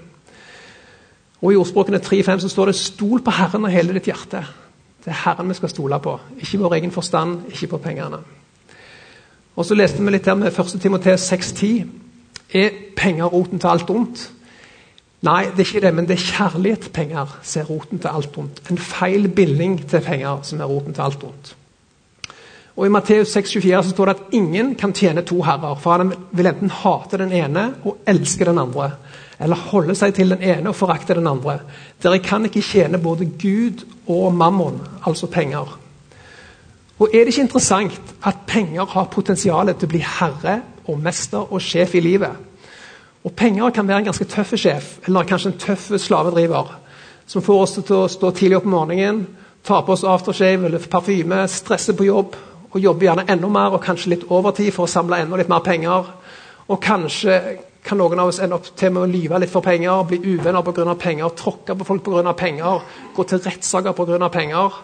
Og 1.41 1.53
I 1.53 1.55
ordspråkene 1.55 1.99
3.5 1.99 2.39
så 2.39 2.49
står 2.49 2.65
det 2.65 2.75
'Stol 2.75 3.21
på 3.21 3.31
Herren 3.31 3.65
av 3.65 3.71
hele 3.71 3.93
ditt 3.93 4.07
hjerte'. 4.07 4.45
Det 5.05 5.11
er 5.11 5.23
Herren 5.25 5.49
vi 5.49 5.53
skal 5.53 5.69
stole 5.69 5.99
på, 5.99 6.19
ikke 6.39 6.59
vår 6.59 6.73
egen 6.73 6.91
forstand, 6.91 7.41
ikke 7.49 7.67
på 7.67 7.77
pengene. 7.77 8.17
Og 9.55 9.65
Så 9.65 9.75
leste 9.75 10.03
vi 10.03 10.11
litt 10.11 10.25
her 10.25 10.33
med 10.35 10.59
1. 10.59 10.81
Timoteus 10.81 11.31
6.10. 11.31 11.85
Er 12.53 12.69
penger 12.95 13.25
roten 13.25 13.59
til 13.59 13.67
alt 13.67 13.89
ondt? 13.89 14.31
Nei, 15.21 15.45
det 15.45 15.59
er 15.59 15.65
ikke 15.65 15.81
det, 15.87 15.95
men 15.95 16.07
det 16.07 16.13
er 16.13 16.31
kjærlighet 16.37 16.89
penger 16.93 17.39
som 17.43 17.61
er 17.61 17.65
roten 17.65 17.99
til 17.99 18.07
alt 18.07 18.37
ondt. 18.37 18.61
En 18.71 18.77
feil 18.77 19.29
binding 19.29 19.89
til 19.89 20.01
penger 20.01 20.39
som 20.43 20.59
er 20.59 20.65
roten 20.65 20.93
til 20.93 21.01
alt 21.01 21.23
ondt. 21.23 21.55
Og 22.73 22.87
I 22.87 22.89
Matteus 22.89 23.35
6,24 23.37 23.91
står 23.91 24.09
det 24.09 24.15
at 24.15 24.33
ingen 24.33 24.73
kan 24.75 24.93
tjene 24.97 25.21
to 25.21 25.43
herrer, 25.45 25.75
for 25.77 26.01
han 26.01 26.13
vil 26.33 26.49
enten 26.49 26.71
hate 26.73 27.19
den 27.21 27.33
ene 27.37 27.67
og 27.85 27.99
elske 28.09 28.47
den 28.49 28.57
andre, 28.57 28.95
eller 29.39 29.67
holde 29.69 29.93
seg 29.97 30.15
til 30.17 30.33
den 30.33 30.41
ene 30.41 30.71
og 30.71 30.77
forakte 30.77 31.13
den 31.13 31.29
andre. 31.29 31.59
Dere 32.01 32.21
kan 32.23 32.45
ikke 32.49 32.65
tjene 32.65 33.01
både 33.01 33.27
Gud 33.37 33.85
og 34.09 34.33
mammon, 34.33 34.81
altså 35.05 35.29
penger. 35.29 35.77
Og 36.99 37.09
Er 37.13 37.25
det 37.25 37.33
ikke 37.33 37.41
interessant 37.41 38.15
at 38.25 38.45
penger 38.47 38.85
har 38.85 39.11
potensial 39.11 39.69
til 39.73 39.87
å 39.87 39.91
bli 39.91 40.01
herre 40.05 40.61
og 40.87 40.99
mester 41.01 41.51
og 41.53 41.61
sjef 41.61 41.95
i 41.95 42.01
livet? 42.01 42.31
Og 43.23 43.31
Penger 43.31 43.69
kan 43.69 43.87
være 43.87 43.97
en 44.03 44.09
ganske 44.09 44.25
tøff 44.27 44.53
sjef, 44.59 44.97
eller 45.07 45.23
kanskje 45.23 45.51
en 45.51 45.59
tøff 45.59 45.91
slavedriver, 45.97 46.73
som 47.25 47.41
får 47.41 47.61
oss 47.61 47.77
til 47.79 47.95
å 47.95 48.09
stå 48.11 48.31
tidlig 48.31 48.57
opp 48.57 48.65
om 48.67 48.75
morgenen, 48.75 49.21
ta 49.63 49.79
på 49.81 49.93
oss 49.95 50.03
aftershave 50.03 50.67
eller 50.67 50.87
parfyme, 50.91 51.45
stresse 51.47 51.95
på 51.95 52.09
jobb, 52.09 52.35
og 52.73 52.81
jobber 52.81 53.05
gjerne 53.07 53.27
enda 53.29 53.49
mer 53.53 53.75
og 53.75 53.83
kanskje 53.83 54.15
litt 54.15 54.25
overtid 54.33 54.71
for 54.73 54.87
å 54.87 54.91
samle 54.91 55.21
enda 55.21 55.37
litt 55.37 55.51
mer 55.51 55.61
penger. 55.65 56.09
Og 56.67 56.81
kanskje 56.81 57.37
kan 57.83 57.99
noen 57.99 58.21
av 58.23 58.31
oss 58.31 58.39
ende 58.41 58.57
opp 58.57 58.69
til 58.79 58.93
med 58.95 59.03
å 59.03 59.11
lyve 59.11 59.41
litt 59.43 59.51
for 59.51 59.65
penger, 59.65 60.05
bli 60.07 60.19
uvenner 60.23 60.63
pga. 60.63 60.95
penger, 60.95 61.29
tråkke 61.29 61.75
på 61.75 61.85
folk 61.85 62.03
pga. 62.03 62.33
penger, 62.33 62.81
gå 63.15 63.23
til 63.23 63.39
rettssaker 63.39 63.93
pga. 63.93 64.29
penger. 64.29 64.81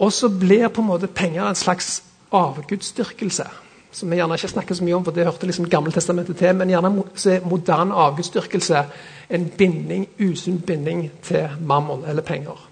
Og 0.00 0.12
så 0.12 0.28
blir 0.28 0.68
på 0.68 0.80
en 0.80 0.88
måte 0.88 1.06
penger 1.06 1.48
en 1.48 1.54
slags 1.54 2.02
avgudsdyrkelse. 2.32 3.46
Som 3.92 4.10
vi 4.10 4.16
gjerne 4.16 4.34
ikke 4.34 4.48
snakker 4.48 4.74
så 4.74 4.84
mye 4.84 4.94
om, 4.94 5.04
for 5.04 5.12
det 5.12 5.24
hørte 5.26 5.46
liksom 5.46 5.68
Gammeltestamentet 5.68 6.36
til. 6.36 6.54
Men 6.54 6.70
gjerne 6.70 7.04
så 7.14 7.30
er 7.30 7.46
moderne 7.46 7.94
avgudsdyrkelse 7.94 8.84
en 9.30 9.48
binding, 9.58 10.06
usunn 10.18 10.60
binding 10.60 11.10
til 11.22 11.48
mammon 11.60 12.04
eller 12.04 12.22
penger. 12.22 12.68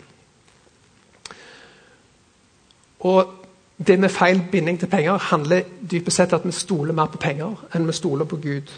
Og 3.01 3.38
det 3.87 3.99
med 4.01 4.11
feil 4.11 4.43
binding 4.53 4.79
til 4.81 4.91
penger 4.91 5.19
handler 5.31 5.67
dypest 5.91 6.17
sett 6.17 6.33
at 6.35 6.47
vi 6.47 6.53
stoler 6.53 6.95
mer 6.97 7.11
på 7.13 7.21
penger 7.23 7.67
enn 7.75 7.87
vi 7.87 7.95
stoler 7.95 8.27
på 8.27 8.37
Gud. 8.43 8.71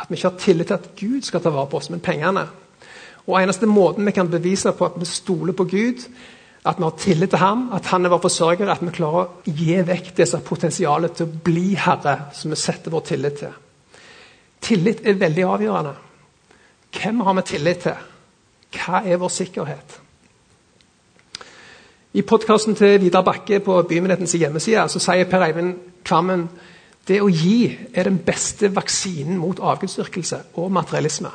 At 0.00 0.08
vi 0.08 0.16
ikke 0.16 0.30
har 0.30 0.38
tillit 0.40 0.66
til 0.66 0.74
at 0.74 0.90
Gud 0.96 1.22
skal 1.22 1.42
ta 1.42 1.50
vare 1.52 1.68
på 1.68 1.76
oss, 1.76 1.90
men 1.90 2.00
pengene. 2.00 2.46
Og 3.26 3.36
Eneste 3.42 3.66
måten 3.66 4.06
vi 4.06 4.14
kan 4.16 4.30
bevise 4.30 4.72
på 4.72 4.86
at 4.88 4.96
vi 4.98 5.06
stoler 5.06 5.52
på 5.52 5.64
Gud, 5.64 6.06
at 6.64 6.78
vi 6.78 6.82
har 6.82 6.96
tillit 6.98 7.30
til 7.30 7.38
ham, 7.38 7.68
at 7.72 7.86
han 7.86 8.04
er 8.04 8.08
vår 8.08 8.22
forsørger, 8.22 8.70
at 8.70 8.82
vi 8.82 8.94
klarer 8.94 9.26
å 9.26 9.52
gi 9.52 9.76
vekk 9.86 10.12
det 10.16 10.28
potensialet 10.46 11.16
til 11.18 11.26
å 11.26 11.42
bli 11.44 11.74
herre, 11.74 12.16
som 12.34 12.50
vi 12.50 12.56
setter 12.56 12.90
vår 12.90 13.04
tillit 13.06 13.38
til. 13.42 13.52
Tillit 14.62 15.02
er 15.04 15.18
veldig 15.18 15.44
avgjørende. 15.44 15.94
Hvem 16.92 17.20
har 17.20 17.34
vi 17.34 17.42
tillit 17.42 17.82
til? 17.82 18.08
Hva 18.72 19.02
er 19.04 19.20
vår 19.20 19.28
sikkerhet? 19.28 19.98
I 22.14 22.20
podkasten 22.22 22.74
til 22.74 23.00
Vidar 23.00 23.22
Bakke 23.24 23.56
på 23.64 23.78
Bymenighetens 23.88 24.34
hjemmeside 24.36 24.82
så 24.92 25.00
sier 25.00 25.24
Per 25.30 25.46
Eivind 25.46 25.70
Kvammen 26.04 26.42
det 27.08 27.22
å 27.24 27.30
gi 27.32 27.70
er 27.72 28.04
den 28.04 28.18
beste 28.20 28.68
vaksinen 28.76 29.38
mot 29.40 29.56
avgudsdyrkelse 29.56 30.42
og 30.60 30.74
materialisme. 30.76 31.30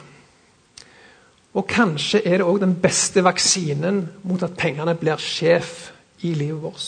Og 1.57 1.65
kanskje 1.65 2.21
er 2.21 2.37
det 2.37 2.45
òg 2.45 2.59
den 2.61 2.75
beste 2.83 3.23
vaksinen 3.25 4.03
mot 4.29 4.45
at 4.45 4.53
pengene 4.59 4.93
blir 4.93 5.17
sjef 5.17 5.89
i 6.21 6.35
livet 6.37 6.61
vårt. 6.61 6.85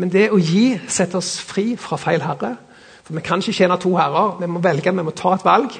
Men 0.00 0.08
det 0.08 0.30
å 0.32 0.40
gi 0.40 0.80
setter 0.88 1.20
oss 1.20 1.34
fri 1.44 1.74
fra 1.76 2.00
feil 2.00 2.24
herre. 2.24 2.54
For 3.04 3.12
vi 3.12 3.26
kan 3.28 3.44
ikke 3.44 3.58
tjene 3.60 3.76
to 3.76 3.92
herrer. 4.00 4.38
Vi 4.40 4.48
må 4.48 4.64
velge, 4.64 4.96
vi 4.96 5.04
må 5.04 5.12
ta 5.12 5.36
et 5.36 5.44
valg. 5.44 5.76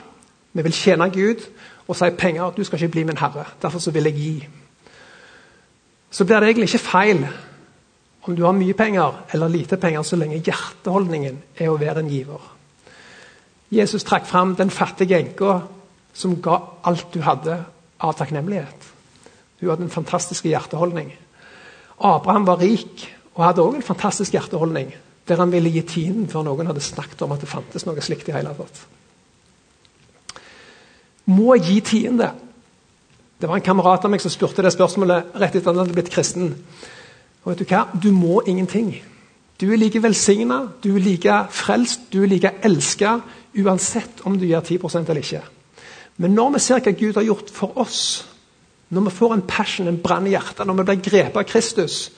Vi 0.52 0.68
vil 0.68 0.78
tjene 0.84 1.08
Gud 1.16 1.48
og 1.88 1.96
si 1.96 2.12
penger, 2.12 2.52
du 2.52 2.64
skal 2.64 2.82
ikke 2.82 2.92
bli 2.98 3.08
min 3.08 3.24
herre. 3.24 3.48
Derfor 3.62 3.80
så 3.80 3.96
vil 3.96 4.12
jeg 4.12 4.20
gi 4.20 4.65
så 6.10 6.24
blir 6.24 6.40
det 6.40 6.50
egentlig 6.50 6.70
ikke 6.70 6.86
feil 6.86 7.26
om 8.26 8.34
du 8.34 8.42
har 8.42 8.54
mye 8.56 8.74
penger 8.74 9.22
eller 9.34 9.52
lite 9.52 9.78
penger, 9.78 10.02
så 10.02 10.18
lenge 10.18 10.42
hjerteholdningen 10.42 11.38
er 11.58 11.70
å 11.70 11.78
være 11.78 12.02
en 12.02 12.10
giver. 12.10 12.42
Jesus 13.70 14.04
trakk 14.06 14.26
fram 14.26 14.54
den 14.58 14.70
fattige 14.70 15.18
enka 15.18 15.60
som 16.16 16.38
ga 16.42 16.58
alt 16.86 17.12
du 17.14 17.20
hadde 17.22 17.58
av 18.02 18.16
takknemlighet. 18.18 18.90
Hun 19.60 19.70
hadde 19.70 19.86
en 19.86 19.94
fantastisk 19.94 20.46
hjerteholdning. 20.48 21.12
Abraham 21.98 22.46
var 22.46 22.60
rik 22.60 23.06
og 23.36 23.44
hadde 23.44 23.62
også 23.62 23.80
en 23.80 23.88
fantastisk 23.90 24.34
hjerteholdning, 24.36 24.92
der 25.28 25.40
han 25.40 25.52
ville 25.52 25.70
gi 25.72 25.82
tiden 25.86 26.28
før 26.30 26.46
noen 26.46 26.70
hadde 26.70 26.84
snakket 26.84 27.22
om 27.24 27.34
at 27.34 27.42
det 27.42 27.50
fantes 27.50 27.86
noe 27.86 28.02
slikt 28.04 28.28
i 28.30 28.36
hele 28.36 28.54
tatt. 28.56 28.82
Må 31.26 31.56
gi 31.58 31.80
tiende. 31.82 32.30
Det 33.40 33.48
var 33.48 33.58
en 33.58 33.64
kamerat 33.64 34.04
av 34.04 34.12
meg 34.12 34.22
som 34.24 34.32
spurte 34.32 34.64
det 34.64 34.72
spørsmålet 34.72 35.34
rett 35.36 35.50
etter 35.52 35.66
at 35.66 35.74
han 35.74 35.82
hadde 35.82 35.96
blitt 35.96 36.12
kristen. 36.12 36.54
Og 37.44 37.52
vet 37.52 37.60
Du 37.60 37.68
hva? 37.68 37.84
Du 37.92 38.08
må 38.12 38.40
ingenting. 38.46 38.94
Du 39.60 39.70
er 39.72 39.76
like 39.80 40.02
velsigna, 40.02 40.66
du 40.82 40.94
er 40.96 41.00
like 41.00 41.36
frelst, 41.50 42.08
du 42.12 42.22
er 42.22 42.28
like 42.28 42.52
elska 42.64 43.20
uansett 43.56 44.20
om 44.24 44.36
du 44.38 44.46
gir 44.46 44.60
10% 44.60 45.08
eller 45.08 45.22
ikke. 45.22 45.42
Men 46.16 46.34
når 46.36 46.56
vi 46.56 46.64
ser 46.64 46.80
hva 46.80 46.92
Gud 46.96 47.16
har 47.16 47.24
gjort 47.24 47.52
for 47.52 47.78
oss, 47.80 48.26
når 48.88 49.08
vi 49.08 49.14
får 49.16 49.34
en 49.34 49.46
passion, 49.48 49.88
en 49.88 50.00
brann 50.00 50.26
i 50.28 50.34
hjertet, 50.34 50.66
når 50.66 50.80
vi 50.80 50.86
blir 50.90 51.02
grepet 51.08 51.40
av 51.40 51.48
Kristus, 51.48 52.10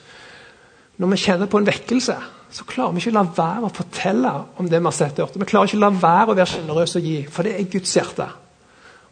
når 0.99 1.13
vi 1.13 1.21
kjenner 1.23 1.47
på 1.51 1.59
en 1.59 1.67
vekkelse, 1.67 2.17
så 2.51 2.65
klarer 2.67 2.95
vi 2.95 3.03
ikke 3.03 3.13
å 3.13 3.19
la 3.19 3.25
være 3.37 3.67
å 3.67 3.73
fortelle 3.75 4.33
om 4.59 4.67
det 4.69 4.79
vi 4.79 4.89
har 4.89 4.95
sett 4.95 5.19
og 5.19 5.27
hørt. 5.27 5.39
Vi 5.39 5.47
klarer 5.51 5.69
ikke 5.69 5.79
å 5.79 5.85
la 5.85 5.91
være 5.95 6.33
å 6.33 6.37
være 6.37 6.51
sjenerøse 6.53 6.99
og 6.99 7.07
gi, 7.07 7.17
for 7.31 7.47
det 7.47 7.55
er 7.55 7.71
Guds 7.71 7.95
hjerte. 7.95 8.27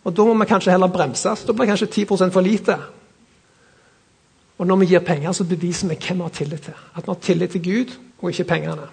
Og 0.08 0.16
Da 0.16 0.24
må 0.24 0.34
vi 0.40 0.46
kanskje 0.48 0.72
heller 0.72 0.88
bremses. 0.88 1.44
Da 1.44 1.54
blir 1.54 1.68
kanskje 1.68 1.88
10% 1.88 2.32
for 2.32 2.42
lite. 2.42 2.78
Og 4.58 4.68
når 4.68 4.76
vi 4.76 4.86
gir 4.86 5.00
penger, 5.00 5.32
så 5.32 5.44
beviser 5.44 5.88
vi 5.88 5.98
hvem 6.08 6.18
vi 6.18 6.22
har 6.22 6.30
tillit 6.30 6.62
til. 6.62 6.74
At 6.96 7.04
vi 7.04 7.12
har 7.12 7.20
tillit 7.22 7.50
til 7.50 7.64
Gud 7.64 7.92
og 8.22 8.30
ikke 8.30 8.44
pengene. 8.44 8.88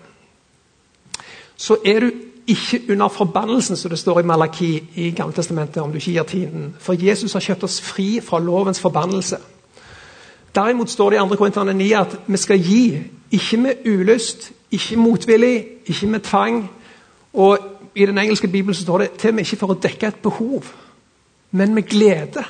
Så 1.57 1.77
er 1.87 2.01
du 2.01 2.11
ikke 2.47 2.83
under 2.91 3.09
forbannelsen, 3.09 3.77
som 3.77 3.91
det 3.91 3.99
står 3.99 4.21
i 4.21 4.23
Malaki 4.23 4.83
i 4.95 5.11
Gammeltestamentet, 5.11 5.83
om 5.83 5.91
du 5.91 5.97
ikke 5.97 6.13
gir 6.13 6.23
tiden. 6.23 6.75
For 6.79 7.07
Jesus 7.07 7.33
har 7.33 7.41
kjøpt 7.41 7.65
oss 7.65 7.81
fri 7.81 8.21
fra 8.21 8.41
lovens 8.41 8.81
forbannelse. 8.81 9.37
Derimot 10.55 10.91
står 10.91 11.11
det 11.11 11.17
i 11.17 11.29
2. 11.29 11.37
Korintene 11.37 11.73
9 11.73 11.93
at 11.93 12.19
vi 12.27 12.37
skal 12.37 12.59
gi, 12.59 13.03
ikke 13.31 13.57
med 13.57 13.87
ulyst, 13.87 14.53
ikke 14.71 14.97
motvillig, 14.97 15.67
ikke 15.87 16.07
med 16.07 16.21
tvang. 16.21 16.71
Og 17.33 17.59
I 17.95 18.07
den 18.07 18.19
engelske 18.19 18.49
bibelen 18.49 18.75
står 18.75 18.99
det 18.99 19.11
til 19.11 19.29
og 19.29 19.35
med 19.35 19.45
ikke 19.45 19.57
for 19.57 19.73
å 19.73 19.79
dekke 19.83 20.07
et 20.07 20.23
behov, 20.23 20.65
men 21.55 21.75
med 21.75 21.87
glede. 21.89 22.45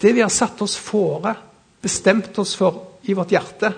Det 0.00 0.12
vi 0.12 0.20
har 0.20 0.32
satt 0.32 0.60
oss 0.62 0.76
fore, 0.76 1.34
bestemt 1.80 2.38
oss 2.38 2.54
for 2.56 3.00
i 3.08 3.14
vårt 3.16 3.32
hjerte. 3.32 3.72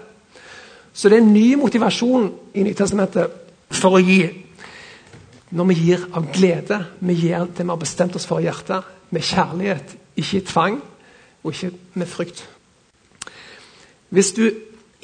Så 0.93 1.09
det 1.09 1.21
er 1.21 1.23
en 1.23 1.33
ny 1.33 1.55
motivasjon 1.57 2.27
i 2.59 2.65
Nytestamentet 2.67 3.37
for 3.71 3.95
å 3.95 4.03
gi. 4.03 4.25
Når 5.55 5.69
vi 5.71 5.77
gir 5.79 6.09
av 6.19 6.27
glede, 6.35 6.81
vi 6.99 7.15
gir 7.23 7.47
det 7.47 7.63
vi 7.63 7.71
har 7.71 7.79
bestemt 7.79 8.19
oss 8.19 8.27
for 8.27 8.43
i 8.43 8.49
hjertet, 8.49 8.89
med 9.11 9.27
kjærlighet, 9.27 9.95
ikke 10.19 10.39
i 10.39 10.47
tvang 10.47 10.81
og 11.43 11.55
ikke 11.55 11.71
med 11.99 12.11
frykt. 12.11 12.43
Hvis 14.11 14.33
du 14.35 14.45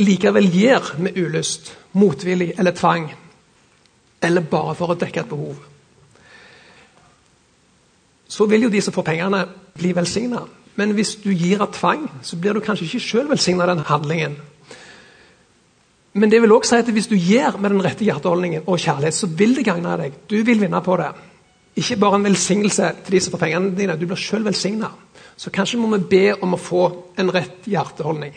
likevel 0.03 0.50
gir 0.50 0.91
med 0.99 1.19
ulyst, 1.19 1.71
motvillig 1.95 2.53
eller 2.59 2.75
tvang, 2.75 3.09
eller 4.23 4.50
bare 4.50 4.75
for 4.75 4.91
å 4.91 4.99
dekke 4.99 5.23
et 5.23 5.31
behov, 5.31 5.62
så 8.28 8.47
vil 8.50 8.66
jo 8.66 8.73
de 8.73 8.83
som 8.83 8.95
får 8.95 9.06
pengene, 9.06 9.45
bli 9.76 9.92
velsigna. 9.95 10.42
Men 10.76 10.92
hvis 10.97 11.14
du 11.23 11.30
gir 11.33 11.62
av 11.62 11.73
tvang, 11.73 12.04
så 12.23 12.37
blir 12.37 12.56
du 12.56 12.61
kanskje 12.64 12.87
ikke 12.87 13.00
sjøl 13.04 13.30
velsigna 13.30 13.64
av 13.64 13.75
den 13.75 13.87
handlingen. 13.88 14.37
Men 16.16 16.33
det 16.33 16.40
vil 16.42 16.52
også 16.52 16.75
si 16.75 16.83
at 16.83 16.92
hvis 16.97 17.09
du 17.11 17.16
gir 17.16 17.59
med 17.61 17.75
den 17.75 17.83
rette 17.85 18.04
hjerteholdningen 18.04 18.64
og 18.66 18.80
kjærlighet, 18.80 19.14
så 19.14 19.28
vil 19.28 19.56
det 19.56 19.66
gagne 19.68 19.97
deg. 20.00 20.14
Du 20.30 20.37
vil 20.45 20.61
vinne 20.61 20.80
på 20.85 20.97
det. 20.97 21.11
Ikke 21.76 21.99
bare 22.00 22.16
en 22.16 22.25
velsignelse 22.25 22.92
til 23.04 23.16
de 23.16 23.21
som 23.21 23.35
får 23.35 23.42
pengene 23.42 23.75
dine, 23.76 23.99
du 24.00 24.06
blir 24.09 24.21
sjøl 24.21 24.45
velsigna. 24.47 24.88
Så 25.37 25.52
kanskje 25.52 25.80
må 25.80 25.90
vi 25.92 26.06
be 26.09 26.25
om 26.40 26.56
å 26.56 26.61
få 26.61 26.87
en 27.21 27.33
rett 27.33 27.68
hjerteholdning. 27.68 28.33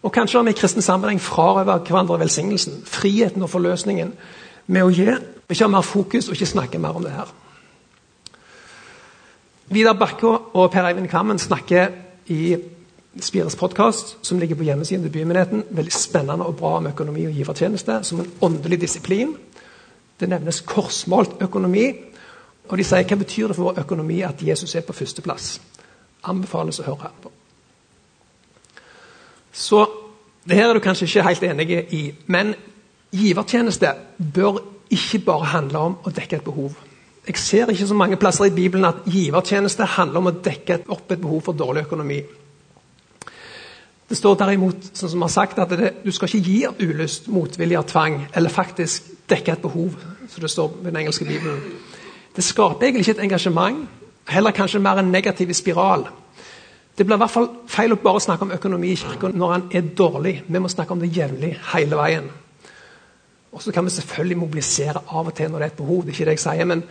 Og 0.00 0.12
kanskje 0.12 0.38
har 0.38 0.46
vi 0.48 0.54
i 0.54 0.56
kristen 0.56 0.84
sammenheng 0.84 1.20
frarøvet 1.20 1.84
hverandre 1.84 2.16
velsignelsen, 2.22 2.80
friheten 2.88 3.44
og 3.44 3.52
forløsningen 3.52 4.14
med 4.72 4.86
å 4.86 4.92
gi. 4.94 5.10
Ikke 5.50 5.66
ha 5.66 5.72
mer 5.74 5.84
fokus 5.84 6.30
og 6.30 6.38
ikke 6.38 6.48
snakke 6.48 6.80
mer 6.80 6.96
om 6.96 7.04
det 7.04 7.12
her. 7.12 7.28
Vidar 9.70 9.94
Bakke 9.94 10.26
og 10.26 10.72
Per 10.72 10.82
Eivind 10.82 11.06
Kvammen 11.08 11.38
snakker 11.38 11.92
i 12.26 12.56
Spires 13.22 13.54
podkast, 13.56 14.16
som 14.26 14.38
ligger 14.38 14.56
på 14.58 14.64
hjemmesiden 14.66 15.04
til 15.04 15.12
Bymenigheten. 15.12 15.62
Veldig 15.70 15.92
spennende 15.92 16.46
og 16.46 16.56
bra 16.56 16.72
om 16.76 16.88
økonomi 16.90 17.28
og 17.28 17.36
givertjeneste 17.38 18.00
som 18.02 18.20
en 18.20 18.32
åndelig 18.42 18.80
disiplin. 18.80 19.36
Det 20.20 20.28
nevnes 20.28 20.60
korsmålt 20.66 21.38
økonomi. 21.46 21.86
Og 22.66 22.78
de 22.78 22.88
sier 22.88 23.06
hva 23.06 23.20
betyr 23.22 23.46
det 23.46 23.60
for 23.60 23.70
vår 23.70 23.80
økonomi 23.84 24.18
at 24.26 24.42
Jesus 24.42 24.74
er 24.74 24.82
på 24.82 24.98
førsteplass. 25.04 25.60
Anbefales 26.26 26.82
å 26.82 26.90
høre 26.90 27.14
på. 27.22 27.30
Så 29.52 29.86
det 30.42 30.58
her 30.58 30.72
er 30.72 30.74
du 30.74 30.82
kanskje 30.82 31.06
ikke 31.06 31.28
helt 31.30 31.46
enig 31.46 31.70
i, 31.94 32.04
men 32.26 32.56
givertjeneste 33.14 33.94
bør 34.34 34.64
ikke 34.90 35.22
bare 35.30 35.54
handle 35.54 35.88
om 35.92 36.00
å 36.02 36.10
dekke 36.10 36.42
et 36.42 36.48
behov. 36.54 36.74
Jeg 37.26 37.36
ser 37.36 37.70
ikke 37.70 37.86
så 37.86 37.94
mange 37.94 38.16
plasser 38.16 38.48
i 38.48 38.54
Bibelen 38.54 38.84
at 38.88 39.04
givertjeneste 39.06 39.84
handler 39.96 40.22
om 40.22 40.30
å 40.30 40.36
dekke 40.44 40.80
opp 40.88 41.12
et 41.12 41.20
behov 41.20 41.42
for 41.46 41.56
dårlig 41.56 41.84
økonomi. 41.84 42.20
Det 44.10 44.16
står 44.18 44.38
derimot 44.40 44.88
sånn 44.96 45.12
som 45.12 45.22
har 45.22 45.30
sagt, 45.30 45.60
at 45.62 45.70
det, 45.70 45.92
du 46.02 46.10
skal 46.10 46.26
ikke 46.26 46.48
gi 46.48 46.56
av 46.66 46.80
ulyst, 46.82 47.28
motvilje 47.30 47.78
av 47.78 47.86
tvang, 47.86 48.16
eller 48.34 48.50
faktisk 48.50 49.12
dekke 49.30 49.54
et 49.54 49.62
behov, 49.62 49.94
som 50.32 50.42
det 50.42 50.50
står 50.50 50.80
i 50.80 50.88
den 50.88 50.98
engelske 51.04 51.28
bibelen. 51.28 51.60
Det 52.34 52.42
skaper 52.42 52.88
egentlig 52.88 53.04
ikke 53.06 53.18
et 53.20 53.24
engasjement, 53.28 53.84
heller 54.30 54.56
kanskje 54.56 54.82
mer 54.82 54.98
en 54.98 55.12
negativ 55.12 55.52
spiral. 55.54 56.08
Det 56.98 57.06
blir 57.06 57.16
i 57.16 57.22
hvert 57.22 57.32
fall 57.32 57.48
feil 57.70 57.94
å 57.94 58.00
bare 58.02 58.20
snakke 58.20 58.48
om 58.48 58.54
økonomi 58.56 58.90
i 58.92 58.98
Kirken 58.98 59.38
når 59.38 59.54
den 59.54 59.70
er 59.78 59.94
dårlig. 59.96 60.34
Vi 60.48 60.60
må 60.60 60.68
snakke 60.68 60.96
om 60.96 61.00
det 61.00 61.12
jevnlig, 61.14 61.54
hele 61.70 61.96
veien. 62.00 62.26
Og 63.52 63.62
så 63.62 63.72
kan 63.72 63.84
vi 63.84 63.90
selvfølgelig 63.90 64.38
mobilisere 64.38 65.02
av 65.08 65.26
og 65.26 65.34
til 65.34 65.50
når 65.50 65.58
det 65.58 65.66
er 65.66 65.72
et 65.72 65.78
behov. 65.78 66.04
det 66.04 66.08
er 66.08 66.12
ikke 66.12 66.24
det 66.24 66.36
jeg 66.38 66.44
sier, 66.44 66.64
Men 66.64 66.82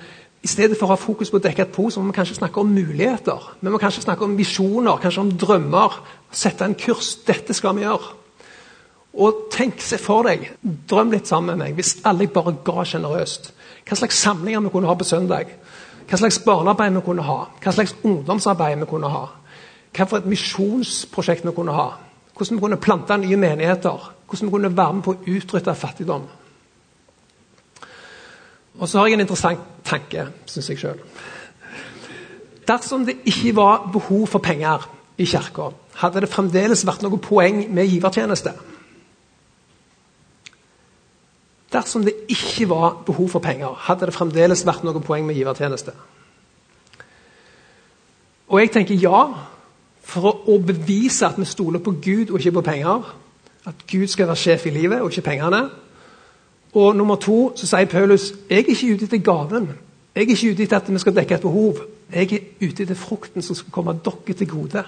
i 0.44 0.48
stedet 0.48 0.78
for 0.78 0.86
å 0.86 0.90
ha 0.90 0.96
fokus 0.96 1.30
på 1.30 1.38
å 1.38 1.44
dekke 1.44 1.62
et 1.62 1.72
behov, 1.72 1.92
så 1.92 2.02
må 2.02 2.12
vi 2.12 2.16
kanskje 2.16 2.36
snakke 2.36 2.60
om 2.60 2.68
muligheter. 2.68 3.58
Vi 3.62 3.70
må 3.70 3.78
kanskje 3.78 4.02
snakke 4.02 4.24
om 4.24 4.38
visjoner, 4.38 4.98
kanskje 4.98 5.22
om 5.22 5.32
drømmer. 5.32 6.02
Sette 6.32 6.66
en 6.66 6.76
kurs. 6.76 7.16
Dette 7.28 7.54
skal 7.54 7.76
vi 7.76 7.84
gjøre. 7.84 8.16
Og 9.14 9.48
tenk, 9.52 9.82
se 9.82 9.98
for 9.98 10.24
deg, 10.24 10.52
drøm 10.64 11.12
litt 11.12 11.28
sammen 11.28 11.58
med 11.58 11.66
meg, 11.66 11.76
hvis 11.76 11.98
alle 12.06 12.28
bare 12.28 12.56
ga 12.64 12.86
sjenerøst. 12.86 13.52
Hva 13.88 13.98
slags 13.98 14.22
samlinger 14.22 14.62
vi 14.62 14.70
kunne 14.70 14.88
ha 14.88 14.96
på 14.96 15.04
søndag. 15.04 15.50
Hva 16.08 16.18
slags 16.18 16.40
barnearbeid 16.46 16.94
vi 16.94 17.02
kunne 17.02 17.26
ha. 17.26 17.40
Hva 17.60 17.74
slags 17.74 17.96
ungdomsarbeid 18.04 18.80
vi 18.80 18.86
kunne 18.90 19.10
ha 19.10 19.26
hva 19.96 20.06
for 20.06 20.22
et 20.22 20.30
misjonsprosjekt 20.30 21.46
vi 21.48 21.54
kunne 21.56 21.74
ha. 21.74 21.90
Hvordan 22.36 22.58
vi 22.58 22.64
kunne 22.64 22.82
plante 22.82 23.18
nye 23.18 23.38
menigheter. 23.38 24.12
Hvordan 24.28 24.48
vi 24.48 24.52
kunne 24.52 24.78
være 24.78 24.94
med 24.94 25.04
på 25.04 25.16
å 25.16 25.36
utrydde 25.36 25.76
fattigdom. 25.76 26.28
Og 28.80 28.88
så 28.88 29.00
har 29.00 29.08
jeg 29.08 29.20
en 29.20 29.26
interessant 29.26 29.60
tanke, 29.86 30.28
syns 30.48 30.70
jeg 30.72 30.80
sjøl. 30.80 31.00
Dersom 32.68 33.06
det 33.06 33.18
ikke 33.28 33.56
var 33.56 33.90
behov 33.94 34.28
for 34.28 34.40
penger 34.40 34.86
i 35.18 35.26
kirka, 35.28 35.72
hadde 36.00 36.24
det 36.24 36.32
fremdeles 36.32 36.86
vært 36.88 37.04
noe 37.04 37.20
poeng 37.20 37.66
med 37.74 37.90
givertjeneste. 37.92 38.54
Dersom 41.74 42.06
det 42.06 42.16
ikke 42.32 42.70
var 42.70 43.02
behov 43.06 43.30
for 43.36 43.44
penger, 43.44 43.76
hadde 43.90 44.08
det 44.10 44.16
fremdeles 44.16 44.66
vært 44.66 44.86
noe 44.88 45.02
poeng 45.04 45.28
med 45.28 45.38
givertjeneste. 45.38 45.94
Og 48.50 48.62
jeg 48.62 48.72
tenker 48.74 48.98
ja, 48.98 49.26
for 50.10 50.48
å 50.50 50.56
bevise 50.66 51.28
at 51.28 51.38
vi 51.38 51.46
stoler 51.46 51.84
på 51.84 51.94
Gud 52.02 52.32
og 52.32 52.40
ikke 52.40 52.56
på 52.58 52.66
penger. 52.72 53.12
At 53.70 53.84
Gud 53.92 54.08
skal 54.10 54.30
være 54.32 54.42
sjef 54.42 54.66
i 54.66 54.74
livet 54.74 55.04
og 55.04 55.12
ikke 55.12 55.28
pengene. 55.28 55.68
Og 56.74 56.96
nummer 56.96 57.16
to 57.16 57.52
så 57.58 57.68
sier 57.70 57.90
Paulus 57.90 58.32
jeg 58.50 58.64
er 58.64 58.74
ikke 58.74 58.94
ute 58.94 59.08
etter 59.08 59.24
gaven. 59.26 59.70
Jeg 60.16 60.24
er 60.24 60.28
ikke 60.28 60.52
ute 60.52 60.64
etter 60.64 60.78
at 60.78 60.92
vi 60.94 61.02
skal 61.02 61.16
dekke 61.16 61.36
et 61.36 61.46
behov. 61.46 61.80
Jeg 62.14 62.34
er 62.34 62.68
ute 62.68 62.84
etter 62.84 62.98
frukten 62.98 63.46
som 63.46 63.58
skal 63.58 63.74
komme 63.74 63.96
dere 64.06 64.34
til 64.34 64.50
gode. 64.50 64.84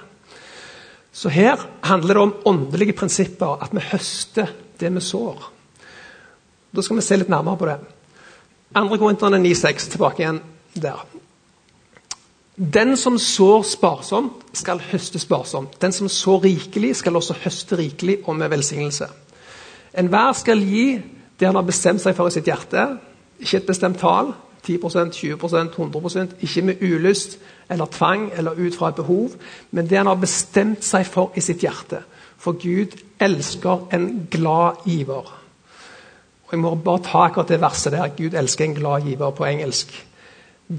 Så 1.12 1.30
her 1.30 1.68
handler 1.84 2.14
det 2.14 2.22
om 2.22 2.36
åndelige 2.46 2.94
prinsipper, 2.94 3.64
at 3.64 3.74
vi 3.76 3.82
høster 3.92 4.54
det 4.80 4.94
vi 4.96 5.02
sår. 5.02 5.52
Da 6.76 6.82
skal 6.82 6.96
vi 6.96 7.02
se 7.02 7.18
litt 7.20 7.30
nærmere 7.30 7.58
på 7.58 7.68
det. 7.68 7.80
Andre 8.76 8.98
Korinterne 8.98 9.42
9,6, 9.44 9.90
tilbake 9.92 10.24
igjen 10.24 10.40
der. 10.80 11.02
Den 12.56 12.96
som 12.98 13.18
sår 13.20 13.64
sparsomt, 13.68 14.46
skal 14.54 14.80
høste 14.92 15.20
sparsomt. 15.20 15.82
Den 15.82 15.92
som 15.92 16.08
sår 16.10 16.44
rikelig, 16.46 16.96
skal 16.96 17.16
også 17.16 17.36
høste 17.44 17.78
rikelig 17.78 18.18
og 18.24 18.36
med 18.36 18.50
velsignelse. 18.50 19.08
Enhver 19.98 20.32
skal 20.34 20.64
gi 20.64 21.02
det 21.42 21.50
han 21.50 21.58
har 21.58 21.66
bestemt 21.66 22.02
seg 22.04 22.14
for 22.16 22.30
i 22.30 22.34
sitt 22.36 22.46
hjerte. 22.46 22.86
Ikke 23.42 23.58
et 23.58 23.70
bestemt 23.74 24.00
tall. 24.00 24.30
10% 24.62 25.16
20% 25.18 25.74
100% 25.74 26.36
Ikke 26.46 26.62
med 26.62 26.84
ulyst 26.86 27.40
eller 27.70 27.86
tvang 27.90 28.28
eller 28.38 28.52
ut 28.52 28.76
fra 28.76 28.90
et 28.90 28.96
behov, 28.96 29.32
men 29.72 29.90
det 29.90 29.98
han 29.98 30.06
har 30.06 30.20
bestemt 30.22 30.86
seg 30.86 31.08
for 31.10 31.34
i 31.36 31.42
sitt 31.42 31.64
hjerte. 31.66 32.04
For 32.38 32.54
Gud 32.62 32.94
elsker 33.20 33.88
en 33.94 34.28
glad 34.32 34.86
giver. 34.86 35.34
Og 36.46 36.52
Jeg 36.52 36.60
må 36.60 36.76
bare 36.76 37.02
ta 37.04 37.26
akkurat 37.26 37.50
det 37.50 37.62
verset 37.62 37.94
der. 37.94 38.14
Gud 38.18 38.34
elsker 38.38 38.66
en 38.66 38.76
glad 38.76 39.02
giver 39.02 39.32
på 39.32 39.46
engelsk. 39.46 40.08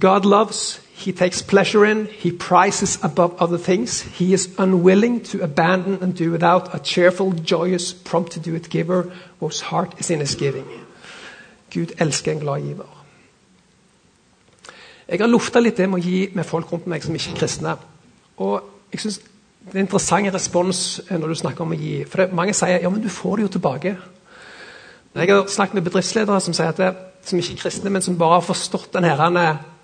God 0.00 0.30
loves 0.30 0.80
he 1.04 1.12
takes 1.12 1.42
pleasure 1.42 1.84
in, 1.84 2.06
he 2.06 2.30
prizes 2.30 2.98
above 3.02 3.34
other 3.38 3.58
things. 3.58 4.02
He 4.02 4.32
is 4.32 4.48
unwilling 4.58 5.20
to 5.24 5.42
abandon 5.42 5.98
and 6.02 6.18
do 6.18 6.30
without 6.30 6.74
a 6.74 6.78
cheerful, 6.78 7.32
joyous, 7.32 7.92
prompt 7.92 8.32
to 8.32 8.40
do 8.40 8.54
it 8.54 8.70
giver 8.70 9.10
whose 9.40 9.60
heart 9.60 9.94
is 9.98 10.10
in 10.10 10.20
his 10.20 10.34
giving. 10.34 10.66
Gud 11.70 11.92
elsker 11.98 12.32
en 12.32 12.38
glad 12.38 12.60
giver. 12.60 12.86
Jeg 15.08 15.20
har 15.20 15.26
lufta 15.26 15.60
litt 15.60 15.76
det 15.76 15.88
med 15.90 16.00
å 16.00 16.06
gi 16.06 16.28
med 16.34 16.46
folk 16.46 16.70
rundt 16.72 16.86
meg 16.86 17.02
som 17.04 17.14
ikke 17.14 17.34
er 17.34 17.38
kristne. 17.40 17.76
Og 18.36 18.62
jeg 18.92 19.00
synes 19.00 19.18
det 19.62 19.74
er 19.74 19.78
en 19.78 19.86
interessant 19.86 20.34
respons 20.34 21.00
eh, 21.08 21.18
når 21.18 21.28
du 21.28 21.34
snakker 21.38 21.64
om 21.64 21.74
å 21.74 21.78
gi. 21.78 22.04
For 22.08 22.22
det, 22.22 22.32
Mange 22.34 22.54
sier 22.56 22.82
ja, 22.82 22.90
men 22.90 23.02
du 23.02 23.10
får 23.12 23.36
det 23.36 23.46
jo 23.46 23.52
tilbake. 23.56 23.96
Jeg 25.14 25.28
har 25.28 25.44
snakket 25.46 25.74
med 25.74 25.84
bedriftsledere 25.86 26.40
som 26.40 26.56
sier 26.56 26.72
at 26.72 26.80
det, 26.80 26.94
som 27.28 27.38
ikke 27.38 27.58
er 27.58 27.60
kristne, 27.60 27.92
men 27.92 28.02
som 28.02 28.16
bare 28.18 28.40
har 28.40 28.46
forstått 28.46 28.94
den 28.96 29.04
her 29.04 29.20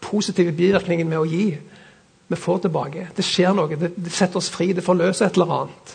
positive 0.08 0.56
bivirkningen 0.56 1.08
med 1.08 1.20
å 1.20 1.28
gi. 1.28 1.46
Vi 2.28 2.36
får 2.36 2.64
tilbake. 2.66 3.06
Det 3.16 3.24
skjer 3.24 3.54
noe. 3.56 3.76
Det, 3.76 3.94
det 3.96 4.12
setter 4.12 4.40
oss 4.40 4.50
fri. 4.52 4.72
Det 4.76 4.84
forløser 4.84 5.28
et 5.28 5.38
eller 5.38 5.54
annet. 5.60 5.94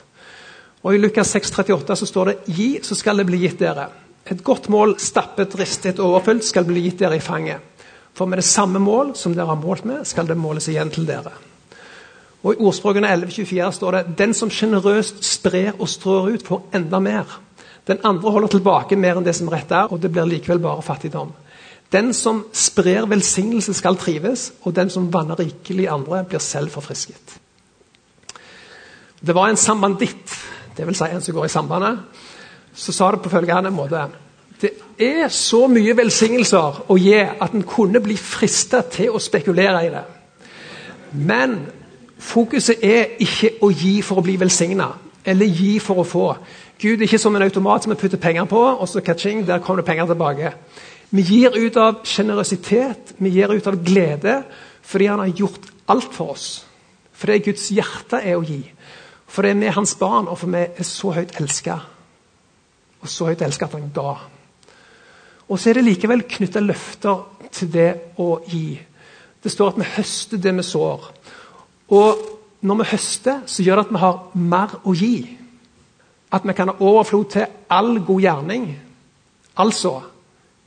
Og 0.83 0.95
I 0.95 0.99
Lukas 0.99 1.31
6, 1.35 1.53
38 1.63 1.95
så 1.99 2.07
står 2.09 2.29
det 2.29 2.55
Gi, 2.57 2.69
så 2.83 2.95
skal 2.99 3.21
det 3.21 3.27
bli 3.29 3.39
gitt 3.45 3.61
dere. 3.61 3.87
Et 4.31 4.43
godt 4.43 4.69
mål, 4.71 4.97
stappet, 4.99 5.55
ristet, 5.59 5.99
overfylt, 5.99 6.45
skal 6.47 6.67
bli 6.67 6.85
gitt 6.87 6.99
dere 7.03 7.19
i 7.19 7.23
fanget. 7.23 7.61
For 8.13 8.29
med 8.29 8.39
det 8.39 8.47
samme 8.47 8.79
mål 8.79 9.15
som 9.17 9.33
dere 9.35 9.49
har 9.51 9.59
målt 9.59 9.87
med, 9.89 10.03
skal 10.07 10.27
det 10.29 10.37
måles 10.37 10.67
igjen 10.71 10.91
til 10.93 11.07
dere. 11.07 11.33
Og 12.43 12.53
I 12.53 12.65
ordspråkene 12.67 13.07
11.24 13.07 13.71
står 13.77 13.95
det 13.95 14.17
Den 14.19 14.33
som 14.35 14.51
sjenerøst 14.51 15.23
sprer 15.23 15.71
og 15.77 15.89
strør 15.89 16.33
ut, 16.33 16.45
får 16.47 16.75
enda 16.75 16.99
mer. 16.99 17.39
Den 17.87 18.03
andre 18.03 18.31
holder 18.31 18.51
tilbake 18.51 18.99
mer 18.99 19.19
enn 19.19 19.25
det 19.25 19.35
som 19.35 19.49
rett 19.51 19.71
er, 19.71 19.91
og 19.91 20.01
det 20.03 20.11
blir 20.11 20.27
likevel 20.27 20.59
bare 20.63 20.83
fattigdom. 20.83 21.31
Den 21.93 22.13
som 22.13 22.45
sprer 22.53 23.05
velsignelse, 23.05 23.73
skal 23.73 23.97
trives, 24.01 24.53
og 24.61 24.75
den 24.75 24.89
som 24.89 25.11
vanner 25.13 25.39
rikelig 25.39 25.87
andre, 25.89 26.23
blir 26.25 26.41
selv 26.41 26.73
forfrisket. 26.73 27.37
Det 29.21 29.35
var 29.35 29.49
en 29.49 29.57
sambanditt, 29.57 30.33
dvs. 30.77 30.97
Si 30.97 31.03
en 31.11 31.21
som 31.21 31.35
går 31.35 31.45
i 31.45 31.53
sambandet, 31.53 31.99
som 32.73 32.93
sa 32.93 33.11
det 33.11 33.21
på 33.21 33.29
følgende 33.29 33.71
måte 33.71 34.07
Det 34.61 34.71
er 34.99 35.27
så 35.27 35.67
mye 35.67 35.93
velsignelser 35.97 36.83
å 36.89 36.95
gi 36.97 37.17
at 37.19 37.53
en 37.53 37.65
kunne 37.67 37.99
bli 37.99 38.15
fristet 38.17 38.93
til 38.95 39.11
å 39.11 39.19
spekulere 39.19 39.81
i 39.85 39.89
det. 39.91 40.03
Men 41.11 41.57
fokuset 42.17 42.79
er 42.83 43.17
ikke 43.19 43.57
å 43.61 43.69
gi 43.69 44.01
for 44.01 44.21
å 44.21 44.23
bli 44.23 44.37
velsigna, 44.39 44.87
eller 45.25 45.45
gi 45.45 45.79
for 45.79 45.99
å 45.99 46.07
få. 46.07 46.27
Gud 46.79 46.97
er 47.01 47.03
ikke 47.03 47.19
som 47.19 47.35
en 47.35 47.43
automat 47.43 47.83
som 47.83 47.91
vi 47.91 47.99
putter 47.99 48.17
penger 48.17 48.45
på, 48.45 48.61
og 48.61 48.87
så 48.89 49.01
catching, 49.01 49.43
der 49.47 49.59
kommer 49.59 49.81
det 49.81 49.89
penger 49.91 50.05
tilbake. 50.05 50.53
Vi 51.13 51.21
gir 51.21 51.53
ut 51.53 51.75
av 51.77 52.01
sjenerøsitet, 52.09 53.13
vi 53.21 53.29
gir 53.35 53.51
ut 53.53 53.67
av 53.69 53.77
glede, 53.85 54.39
fordi 54.81 55.09
han 55.11 55.21
har 55.21 55.33
gjort 55.37 55.67
alt 55.93 56.13
for 56.13 56.33
oss. 56.33 56.47
For 57.13 57.29
det 57.29 57.43
Guds 57.45 57.67
hjerte 57.69 58.17
er 58.17 58.39
å 58.39 58.45
gi. 58.45 58.63
For 59.29 59.45
det 59.45 59.53
er 59.61 59.75
hans 59.77 59.93
barn, 59.99 60.25
og 60.27 60.39
for 60.41 60.49
vi 60.49 60.63
er 60.65 60.87
så 60.87 61.11
høyt 61.13 61.35
elska. 61.37 61.75
Og 63.03 63.11
så 63.11 63.27
høyt 63.29 63.43
elska 63.45 63.67
at 63.69 63.75
han 63.77 63.91
ga. 63.93 64.15
Og 65.49 65.59
så 65.59 65.69
er 65.69 65.77
det 65.77 65.85
likevel 65.85 66.23
knytta 66.29 66.63
løfter 66.63 67.21
til 67.53 67.69
det 67.73 67.89
å 68.17 68.39
gi. 68.49 68.79
Det 69.43 69.51
står 69.51 69.73
at 69.73 69.81
vi 69.81 69.89
høster 69.97 70.41
det 70.41 70.55
vi 70.57 70.65
sår. 70.65 71.05
Og 71.93 72.23
når 72.63 72.79
vi 72.79 72.87
høster, 72.93 73.43
så 73.45 73.61
gjør 73.61 73.81
det 73.81 73.85
at 73.85 73.93
vi 73.93 74.01
har 74.01 74.19
mer 74.39 74.75
å 74.81 74.95
gi. 74.97 75.17
At 76.33 76.47
vi 76.47 76.57
kan 76.57 76.71
ha 76.71 76.75
overflod 76.79 77.29
til 77.35 77.45
all 77.69 77.99
god 78.01 78.25
gjerning. 78.25 78.65
Altså 79.61 79.99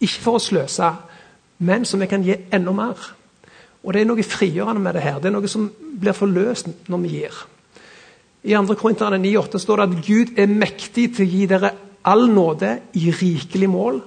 ikke 0.00 0.22
for 0.22 0.38
å 0.38 0.42
sløse, 0.42 0.90
men 1.58 1.84
som 1.88 2.00
vi 2.00 2.08
kan 2.10 2.24
gi 2.24 2.36
enda 2.52 2.72
mer. 2.72 3.12
Og 3.86 3.92
Det 3.92 4.02
er 4.02 4.08
noe 4.08 4.22
frigjørende 4.22 4.82
med 4.82 4.94
det 4.94 5.02
her. 5.02 5.20
Det 5.20 5.30
er 5.30 5.36
noe 5.36 5.48
som 5.48 5.68
blir 5.70 6.16
forløst 6.16 6.88
når 6.90 7.02
vi 7.04 7.12
gir. 7.20 7.36
I 8.46 8.54
2. 8.54 8.74
Korinterne 8.78 9.18
9,8 9.22 9.58
står 9.62 9.80
det 9.80 9.86
at 9.86 10.06
Gud 10.06 10.38
er 10.38 10.50
mektig 10.50 11.08
til 11.16 11.26
å 11.26 11.30
gi 11.30 11.46
dere 11.50 11.72
all 12.06 12.28
nåde 12.30 12.72
i 12.98 13.10
rikelig 13.10 13.68
mål, 13.70 14.00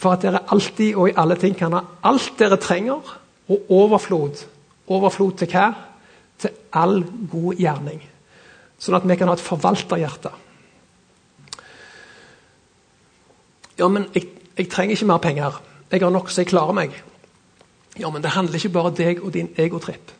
for 0.00 0.14
at 0.14 0.24
dere 0.24 0.44
alltid 0.54 0.94
og 0.94 1.10
i 1.10 1.16
alle 1.18 1.36
ting 1.38 1.56
kan 1.58 1.74
ha 1.74 1.82
alt 2.06 2.38
dere 2.38 2.58
trenger, 2.60 3.16
og 3.50 3.72
overflod. 3.74 4.44
Overflod 4.90 5.38
til 5.40 5.50
hva? 5.50 5.66
Til 6.38 6.54
all 6.72 7.02
god 7.30 7.58
gjerning. 7.58 8.02
Sånn 8.80 8.96
at 8.96 9.06
vi 9.06 9.16
kan 9.18 9.28
ha 9.28 9.34
et 9.36 9.42
forvalterhjerte. 9.42 10.30
Ja, 13.80 13.88
men 13.88 14.06
jeg, 14.14 14.28
jeg 14.60 14.68
trenger 14.68 14.96
ikke 14.96 15.08
mer 15.08 15.18
penger. 15.24 15.62
Jeg 15.90 16.02
har 16.02 16.12
nok 16.12 16.30
så 16.30 16.42
jeg 16.42 16.50
klarer 16.52 16.76
meg. 16.76 16.94
Ja, 17.98 18.10
men 18.10 18.22
det 18.22 18.34
handler 18.34 18.60
ikke 18.60 18.72
bare 18.74 18.90
om 18.92 18.96
deg 18.96 19.22
og 19.24 19.32
din 19.34 19.48
egotripp. 19.56 20.12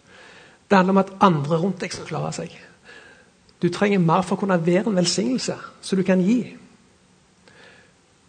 Det 0.71 0.77
handler 0.77 0.97
om 0.97 1.03
at 1.03 1.13
andre 1.21 1.59
rundt 1.61 1.81
deg 1.83 1.93
skal 1.93 2.09
klare 2.09 2.33
seg. 2.33 2.55
Du 3.61 3.69
trenger 3.69 4.01
mer 4.01 4.25
for 4.25 4.39
å 4.39 4.41
kunne 4.41 4.57
være 4.65 4.89
en 4.89 4.97
velsignelse, 4.97 5.57
som 5.85 5.99
du 5.99 6.05
kan 6.07 6.23
gi. 6.25 6.41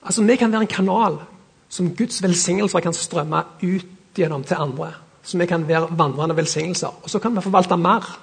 Altså, 0.04 0.24
Vi 0.24 0.36
kan 0.36 0.52
være 0.52 0.62
en 0.62 0.67
kanal 0.67 1.21
som 1.69 1.95
Guds 1.95 2.24
velsignelser 2.24 2.80
kan 2.80 2.93
strømme 2.93 3.43
ut 3.62 4.17
gjennom 4.17 4.43
til 4.43 4.58
andre. 4.60 4.91
Så 5.24 5.38
vi 5.38 5.45
kan 5.45 5.67
være 5.67 5.97
vandrende 5.97 6.36
velsignelser. 6.36 6.91
Og 7.04 7.10
så 7.10 7.19
kan 7.19 7.36
vi 7.36 7.41
forvalte 7.41 7.78
mer. 7.78 8.19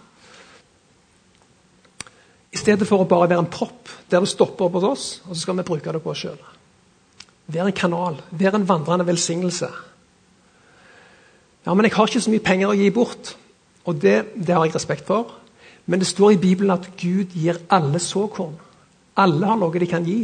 I 2.53 2.57
stedet 2.57 2.89
for 2.89 3.01
å 3.01 3.09
bare 3.09 3.31
være 3.31 3.39
en 3.39 3.51
propp 3.51 3.89
der 4.11 4.21
det 4.21 4.29
stopper 4.29 4.65
opp 4.65 4.73
hos 4.73 4.85
oss, 4.85 5.23
og 5.29 5.37
så 5.37 5.41
skal 5.41 5.57
vi 5.57 5.63
bruke 5.63 5.93
det 5.93 6.03
på 6.03 6.11
oss 6.11 6.19
sjøl. 6.19 6.58
Vær 7.49 7.67
en 7.67 7.77
kanal. 7.77 8.19
Vær 8.31 8.57
en 8.57 8.69
vandrende 8.69 9.07
velsignelse. 9.07 9.69
Ja, 11.67 11.75
men 11.75 11.85
jeg 11.85 11.95
har 11.95 12.07
ikke 12.07 12.21
så 12.21 12.33
mye 12.33 12.45
penger 12.45 12.73
å 12.73 12.77
gi 12.79 12.91
bort. 12.95 13.35
Og 13.89 13.97
det, 14.03 14.35
det 14.37 14.55
har 14.55 14.67
jeg 14.67 14.75
respekt 14.77 15.07
for. 15.09 15.33
Men 15.89 16.03
det 16.03 16.09
står 16.11 16.35
i 16.35 16.43
Bibelen 16.43 16.75
at 16.75 16.91
Gud 17.01 17.33
gir 17.33 17.61
alle 17.73 18.01
såkorn. 18.03 18.57
Alle 19.17 19.49
har 19.49 19.57
noe 19.57 19.81
de 19.81 19.89
kan 19.89 20.05
gi. 20.05 20.21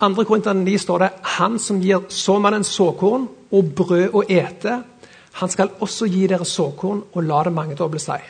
Andre 0.00 0.26
Korintene 0.28 0.60
9 0.64 0.78
står 0.78 0.98
det 1.00 1.10
Han 1.38 1.58
som 1.58 1.80
gir 1.80 2.04
såmannen 2.12 2.64
såkorn 2.64 3.28
og 3.50 3.70
brød 3.78 4.12
å 4.12 4.22
ete, 4.28 4.82
han 5.40 5.52
skal 5.52 5.70
også 5.80 6.08
gi 6.08 6.26
dere 6.28 6.44
såkorn 6.48 7.02
og 7.12 7.24
la 7.24 7.42
det 7.44 7.52
mangedoble 7.52 8.00
seg. 8.00 8.24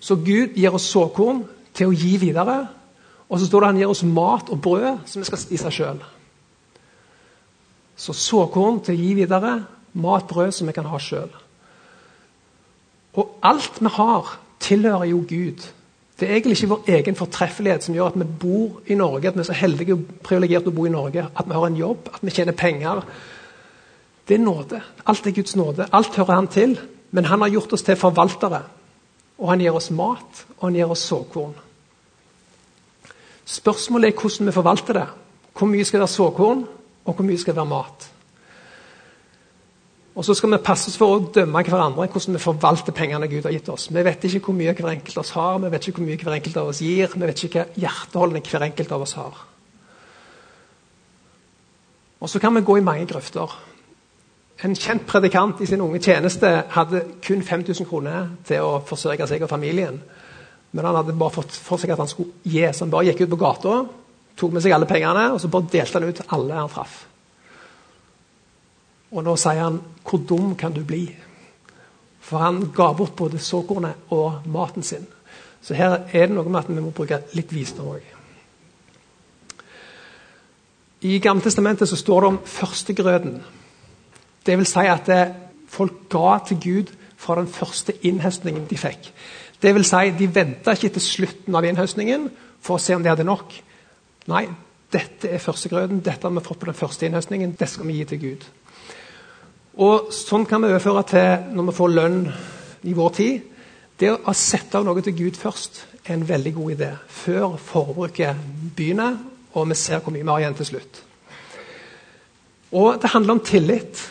Så 0.00 0.16
Gud 0.16 0.56
gir 0.56 0.74
oss 0.74 0.88
såkorn 0.92 1.42
til 1.76 1.90
å 1.90 1.96
gi 1.96 2.16
videre. 2.20 2.58
Og 3.28 3.40
så 3.40 3.48
står 3.48 3.60
det 3.60 3.70
han 3.72 3.80
gir 3.80 3.92
oss 3.92 4.04
mat 4.08 4.52
og 4.52 4.60
brød 4.64 5.04
som 5.08 5.20
vi 5.20 5.28
skal 5.28 5.40
spise 5.40 5.72
sjøl. 5.72 6.00
Så 7.96 8.12
såkorn 8.12 8.80
til 8.84 8.94
å 8.94 9.00
gi 9.00 9.14
videre, 9.14 9.54
mat, 9.94 10.26
brød 10.28 10.52
som 10.52 10.68
vi 10.68 10.74
kan 10.74 10.88
ha 10.90 10.98
sjøl. 10.98 11.30
Og 13.14 13.38
alt 13.46 13.78
vi 13.80 13.92
har, 13.94 14.36
tilhører 14.64 15.10
jo 15.12 15.22
Gud. 15.28 15.66
Det 16.20 16.28
er 16.28 16.36
egentlig 16.36 16.56
ikke 16.58 16.70
vår 16.70 16.90
egen 16.96 17.16
fortreffelighet 17.18 17.84
som 17.84 17.94
gjør 17.94 18.12
at 18.12 18.18
vi 18.18 18.26
bor 18.40 18.80
i 18.86 18.96
Norge, 18.98 19.28
at 19.28 19.36
vi 19.36 19.42
er 19.42 19.48
så 19.48 19.56
heldige 19.58 19.96
og 19.96 20.04
privilegerte 20.24 20.70
å 20.70 20.74
bo 20.74 20.86
i 20.86 20.92
Norge, 20.94 21.26
at 21.26 21.48
vi 21.48 21.56
har 21.56 21.66
en 21.66 21.78
jobb, 21.78 22.10
at 22.14 22.22
vi 22.22 22.34
tjener 22.34 22.56
penger. 22.58 23.02
Det 24.28 24.38
er 24.38 24.44
nåde. 24.44 24.80
Alt 25.06 25.26
er 25.26 25.34
Guds 25.36 25.56
nåde. 25.56 25.88
Alt 25.92 26.16
hører 26.16 26.34
Han 26.34 26.48
til. 26.48 26.78
Men 27.10 27.24
Han 27.24 27.40
har 27.40 27.48
gjort 27.48 27.72
oss 27.72 27.82
til 27.82 27.96
forvaltere. 27.96 28.62
Og 29.38 29.50
Han 29.50 29.60
gir 29.60 29.74
oss 29.74 29.90
mat, 29.90 30.46
og 30.58 30.68
Han 30.68 30.74
gir 30.74 30.90
oss 30.90 31.06
såkorn. 31.06 31.54
Spørsmålet 33.44 34.08
er 34.08 34.20
hvordan 34.20 34.46
vi 34.46 34.52
forvalter 34.52 34.92
det. 34.94 35.06
Hvor 35.58 35.66
mye 35.66 35.84
skal 35.84 36.00
være 36.00 36.08
såkorn, 36.08 36.64
og 37.04 37.14
hvor 37.14 37.26
mye 37.26 37.40
skal 37.40 37.56
være 37.56 37.70
mat. 37.70 38.10
Og 40.14 40.24
så 40.24 40.34
skal 40.38 40.52
vi 40.52 40.60
passe 40.62 40.92
oss 40.92 40.98
for 40.98 41.16
å 41.16 41.22
dømme 41.34 41.64
hverandre 41.66 42.06
hvordan 42.06 42.36
vi 42.36 42.42
forvalter 42.42 42.94
pengene 42.94 43.26
Gud 43.30 43.48
har 43.48 43.54
gitt 43.56 43.68
oss. 43.72 43.88
Vi 43.90 44.04
vet 44.06 44.26
ikke 44.28 44.44
hvor 44.46 44.54
mye 44.54 44.74
hver 44.76 44.92
enkelt 44.92 45.18
av 45.18 45.24
oss 45.24 45.34
har, 45.34 45.58
vi 45.58 45.70
vet 45.72 45.88
ikke 45.88 45.98
hvor 45.98 46.06
mye 46.06 46.20
hver 46.20 46.36
enkelt 46.36 46.60
av 46.60 46.70
oss 46.70 46.82
gir, 46.84 47.10
vi 47.10 47.26
vet 47.26 47.42
ikke 47.48 47.64
hva 47.64 47.82
hjerteholdene 47.82 48.42
hver 48.46 48.66
enkelt 48.68 48.94
av 48.94 49.06
oss 49.06 49.16
har. 49.18 49.40
Og 52.22 52.30
så 52.30 52.40
kan 52.40 52.54
vi 52.54 52.62
gå 52.64 52.78
i 52.78 52.84
mange 52.86 53.08
grøfter. 53.10 53.56
En 54.64 54.76
kjent 54.78 55.02
predikant 55.06 55.58
i 55.60 55.66
sin 55.66 55.82
unge 55.82 55.98
tjeneste 55.98 56.52
hadde 56.76 57.02
kun 57.24 57.42
5000 57.42 57.88
kroner 57.90 58.30
til 58.46 58.62
å 58.62 58.78
forsørge 58.86 59.26
seg 59.28 59.42
og 59.42 59.50
familien. 59.50 59.98
Men 60.72 60.86
han 60.86 61.00
hadde 61.00 61.18
bare 61.18 61.34
fått 61.34 61.58
for 61.58 61.82
seg 61.82 61.90
at 61.90 62.00
han 62.00 62.08
skulle 62.08 62.38
gi, 62.46 62.62
så 62.70 62.86
han 62.86 62.94
bare 62.94 63.10
gikk 63.10 63.26
ut 63.26 63.34
på 63.34 63.42
gata 63.42 63.74
tok 64.36 64.52
med 64.52 64.64
seg 64.64 64.74
alle 64.74 64.88
pengene 64.90 65.28
og 65.32 65.40
så 65.40 65.50
bare 65.52 65.70
delte 65.72 66.00
han 66.00 66.08
ut 66.08 66.22
alle 66.34 66.58
han 66.58 66.72
traff. 66.72 66.96
Og 69.14 69.22
nå 69.22 69.36
sier 69.36 69.62
han 69.62 69.80
'Hvor 70.04 70.26
dum 70.28 70.54
kan 70.56 70.72
du 70.72 70.84
bli?' 70.84 71.14
For 72.20 72.38
han 72.38 72.72
ga 72.74 72.92
bort 72.92 73.16
både 73.16 73.38
såkornet 73.38 73.94
og 74.10 74.42
maten 74.46 74.82
sin. 74.82 75.06
Så 75.62 75.74
her 75.74 76.08
er 76.12 76.26
det 76.26 76.30
noe 76.30 76.48
med 76.48 76.58
at 76.60 76.68
vi 76.68 76.80
må 76.80 76.90
bruke 76.90 77.22
litt 77.32 77.52
visdom 77.52 77.86
òg. 77.86 78.02
I 81.04 81.18
Gammeltestamentet 81.18 81.88
så 81.88 81.96
står 81.96 82.20
det 82.20 82.28
om 82.28 82.38
førstegrøten. 82.44 83.42
Det 84.46 84.58
vil 84.58 84.66
si 84.66 84.78
at 84.78 85.06
det, 85.06 85.34
folk 85.68 86.08
ga 86.08 86.38
til 86.48 86.60
Gud 86.60 86.92
fra 87.16 87.34
den 87.34 87.48
første 87.48 87.92
innhøstningen 88.02 88.66
de 88.70 88.76
fikk. 88.76 89.12
Det 89.62 89.74
vil 89.74 89.84
si, 89.84 90.10
De 90.18 90.34
venta 90.34 90.72
ikke 90.72 90.88
til 90.88 91.02
slutten 91.02 91.54
av 91.54 91.64
innhøstningen 91.64 92.30
for 92.60 92.76
å 92.76 92.78
se 92.82 92.96
om 92.96 93.02
de 93.02 93.08
hadde 93.08 93.24
nok. 93.24 93.52
Nei, 94.30 94.44
dette 94.92 95.28
er 95.28 95.42
førstegrøten, 95.42 96.00
dette 96.04 96.24
har 96.26 96.32
vi 96.32 96.44
fått 96.44 96.60
på 96.62 96.68
den 96.70 96.78
første 96.78 97.06
innhøstningen, 97.06 97.56
det 97.58 97.68
skal 97.68 97.88
vi 97.88 97.98
gi 97.98 98.04
til 98.12 98.20
Gud. 98.22 98.46
Og 99.84 100.12
Sånn 100.14 100.46
kan 100.46 100.62
vi 100.62 100.70
overføre 100.70 101.02
til 101.10 101.56
når 101.56 101.68
vi 101.68 101.76
får 101.76 101.92
lønn 101.92 102.20
i 102.86 102.94
vår 102.94 103.10
tid. 103.16 103.50
Det 103.98 104.10
å 104.14 104.34
sette 104.34 104.78
av 104.78 104.86
noe 104.86 105.02
til 105.02 105.16
Gud 105.18 105.38
først 105.38 105.84
er 106.04 106.14
en 106.14 106.28
veldig 106.28 106.52
god 106.54 106.74
idé. 106.76 106.90
Før 107.08 107.56
forbruket 107.58 108.38
begynner, 108.76 109.18
og 109.54 109.68
vi 109.70 109.76
ser 109.78 110.00
hvor 110.02 110.14
mye 110.14 110.22
vi 110.22 110.30
har 110.30 110.44
igjen 110.44 110.56
til 110.58 110.70
slutt. 110.72 111.02
Og 112.74 113.02
Det 113.02 113.10
handler 113.10 113.36
om 113.36 113.44
tillit. 113.44 114.10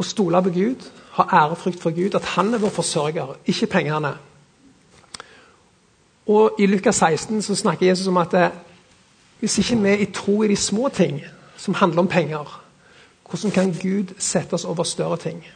Å 0.00 0.02
stole 0.02 0.40
på 0.42 0.50
Gud, 0.54 0.84
ha 1.18 1.26
ærefrykt 1.42 1.82
for 1.82 1.92
Gud, 1.92 2.14
at 2.16 2.24
han 2.32 2.54
er 2.54 2.62
vår 2.62 2.70
forsørger, 2.72 3.34
ikke 3.52 3.66
pengene. 3.66 4.14
Og 6.26 6.56
I 6.58 6.66
Lukas 6.66 7.02
16 7.02 7.42
så 7.42 7.54
snakker 7.54 7.86
Jesus 7.86 8.08
om 8.08 8.16
at 8.16 8.32
hvis 9.40 9.58
ikke 9.58 9.82
vi 9.82 9.88
er 9.88 9.94
i 9.94 10.04
tro 10.04 10.42
i 10.42 10.48
de 10.48 10.56
små 10.56 10.88
ting, 10.88 11.22
som 11.56 11.74
handler 11.74 11.98
om 11.98 12.08
penger, 12.08 12.62
hvordan 13.30 13.50
kan 13.50 13.72
Gud 13.82 14.14
sette 14.18 14.54
oss 14.54 14.64
over 14.64 14.84
større 14.84 15.16
ting? 15.16 15.46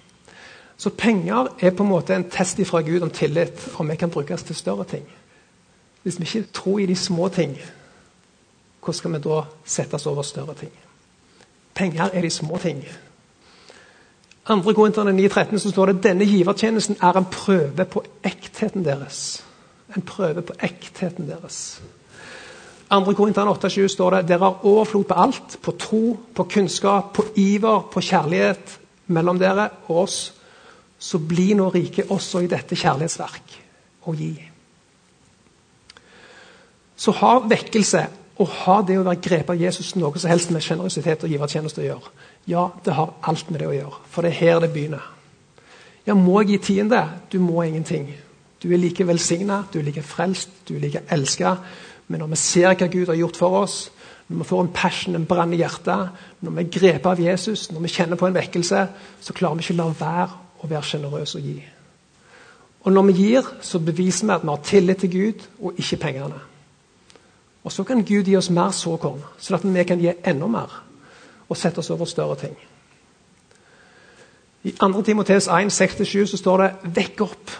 Så 0.76 0.90
penger 0.90 1.46
er 1.60 1.70
på 1.70 1.82
en 1.82 1.88
måte 1.88 2.14
en 2.14 2.30
test 2.30 2.60
fra 2.66 2.80
Gud 2.80 3.00
om 3.00 3.10
tillit, 3.10 3.68
om 3.78 3.90
vi 3.90 3.96
kan 3.96 4.10
brukes 4.10 4.42
til 4.42 4.54
større 4.54 4.84
ting. 4.84 5.04
Hvis 6.02 6.20
vi 6.20 6.24
ikke 6.24 6.52
tror 6.52 6.78
i 6.78 6.86
de 6.86 6.96
små 6.96 7.28
ting, 7.28 7.58
hvordan 8.80 8.94
skal 8.94 9.12
vi 9.12 9.18
da 9.18 9.40
sette 9.64 9.94
oss 9.94 10.06
over 10.06 10.22
større 10.22 10.54
ting? 10.54 10.72
Penger 11.74 12.10
er 12.12 12.20
de 12.20 12.30
små 12.30 12.58
ting. 12.58 12.84
2. 14.46 14.72
Korinterne 14.72 15.26
9,13 15.26 15.58
så 15.58 15.70
står 15.70 15.86
det 15.86 16.02
denne 16.02 16.24
givertjenesten 16.24 16.96
er 17.02 17.16
en 17.16 17.24
prøve 17.24 17.84
på 17.84 18.04
ektheten 18.24 18.84
deres. 18.84 19.44
En 19.96 20.02
prøve 20.02 20.42
på 20.42 20.52
ektheten 20.62 21.28
deres. 21.28 21.82
2. 23.02 23.14
Korinterne 23.14 23.50
8,7 23.50 23.88
står 23.88 24.16
det 24.16 24.28
dere 24.28 24.44
har 24.44 24.64
overflod 24.66 25.04
på 25.08 25.18
alt. 25.18 25.58
På 25.62 25.74
tro, 25.78 26.16
på 26.34 26.44
kunnskap, 26.44 27.12
på 27.16 27.26
iver, 27.40 27.86
på 27.90 28.00
kjærlighet 28.00 28.78
mellom 29.06 29.38
dere 29.38 29.68
og 29.88 30.04
oss. 30.04 30.18
Så 30.98 31.18
bli 31.18 31.52
nå 31.58 31.68
rike 31.74 32.06
også 32.08 32.44
i 32.44 32.50
dette 32.50 32.76
kjærlighetsverk 32.76 33.56
og 34.08 34.20
gi. 34.20 34.32
Så 36.96 37.12
har 37.18 37.48
vekkelse 37.50 38.04
og 38.42 38.50
har 38.64 38.84
det 38.86 38.98
å 38.98 39.06
være 39.06 39.22
grepet 39.22 39.54
av 39.54 39.60
Jesus 39.60 39.94
noe 39.98 40.18
som 40.18 40.30
helst 40.30 40.50
med 40.54 40.62
sjenerøsitet 40.64 41.26
og 41.26 41.30
givertjeneste 41.30 41.82
å 41.82 41.88
gjøre? 41.88 42.12
Ja, 42.50 42.68
det 42.84 42.94
har 42.96 43.14
alt 43.22 43.50
med 43.50 43.60
det 43.62 43.68
å 43.68 43.74
gjøre. 43.74 44.00
For 44.10 44.26
det 44.26 44.32
er 44.32 44.40
her 44.40 44.62
det 44.64 44.72
begynner. 44.74 45.04
Ja, 46.06 46.16
må 46.18 46.40
jeg 46.42 46.54
gi 46.54 46.58
tiende? 46.70 47.02
Du 47.32 47.38
må 47.40 47.62
ingenting. 47.62 48.10
Du 48.62 48.70
er 48.72 48.80
like 48.80 49.06
velsigna, 49.06 49.62
du 49.72 49.78
er 49.78 49.86
like 49.86 50.02
frelst, 50.02 50.50
du 50.68 50.74
er 50.76 50.82
like 50.86 51.04
elska. 51.12 51.56
Men 52.08 52.20
når 52.20 52.32
vi 52.34 52.36
ser 52.36 52.74
hva 52.74 52.88
Gud 52.90 53.06
har 53.06 53.18
gjort 53.18 53.36
for 53.40 53.60
oss, 53.62 53.76
når 54.28 54.38
vi 54.38 54.48
får 54.48 54.62
en 54.62 54.72
passion, 54.74 55.14
en 55.16 55.26
brann 55.28 55.52
i 55.52 55.60
hjertet, 55.60 56.08
når 56.40 56.56
vi 56.56 56.62
er 56.64 56.72
grepet 56.78 57.10
av 57.10 57.20
Jesus, 57.20 57.70
når 57.72 57.84
vi 57.84 57.92
kjenner 57.92 58.20
på 58.20 58.28
en 58.28 58.36
vekkelse, 58.36 58.86
så 59.20 59.36
klarer 59.36 59.60
vi 59.60 59.66
ikke 59.66 59.76
å 59.76 59.80
la 59.82 59.88
være 60.00 60.28
å 60.64 60.68
være 60.70 60.88
sjenerøse 60.88 61.38
og 61.38 61.48
gi. 61.48 61.58
Og 62.84 62.92
når 62.92 63.06
vi 63.08 63.12
gir, 63.18 63.48
så 63.64 63.80
beviser 63.80 64.28
vi 64.28 64.34
at 64.34 64.44
vi 64.44 64.52
har 64.52 64.64
tillit 64.64 65.00
til 65.00 65.12
Gud 65.12 65.46
og 65.60 65.80
ikke 65.80 65.96
pengene. 65.96 66.40
Og 67.64 67.72
så 67.72 67.84
kan 67.84 68.04
Gud 68.04 68.28
gi 68.28 68.36
oss 68.36 68.50
mer 68.52 68.72
såkorn, 68.76 69.22
sånn 69.40 69.56
at 69.56 69.64
vi 69.64 69.84
kan 69.88 70.00
gi 70.00 70.12
enda 70.24 70.48
mer 70.48 70.80
og 71.48 71.56
sette 71.56 71.80
oss 71.80 71.90
over 71.92 72.08
større 72.08 72.36
ting. 72.40 72.56
I 74.64 74.72
2. 74.80 75.02
Timoteus 75.04 75.48
1, 75.52 75.72
6-7 75.72 76.26
så 76.26 76.36
står 76.40 76.62
det 76.62 76.74
'vekk 76.96 77.20
opp'. 77.20 77.56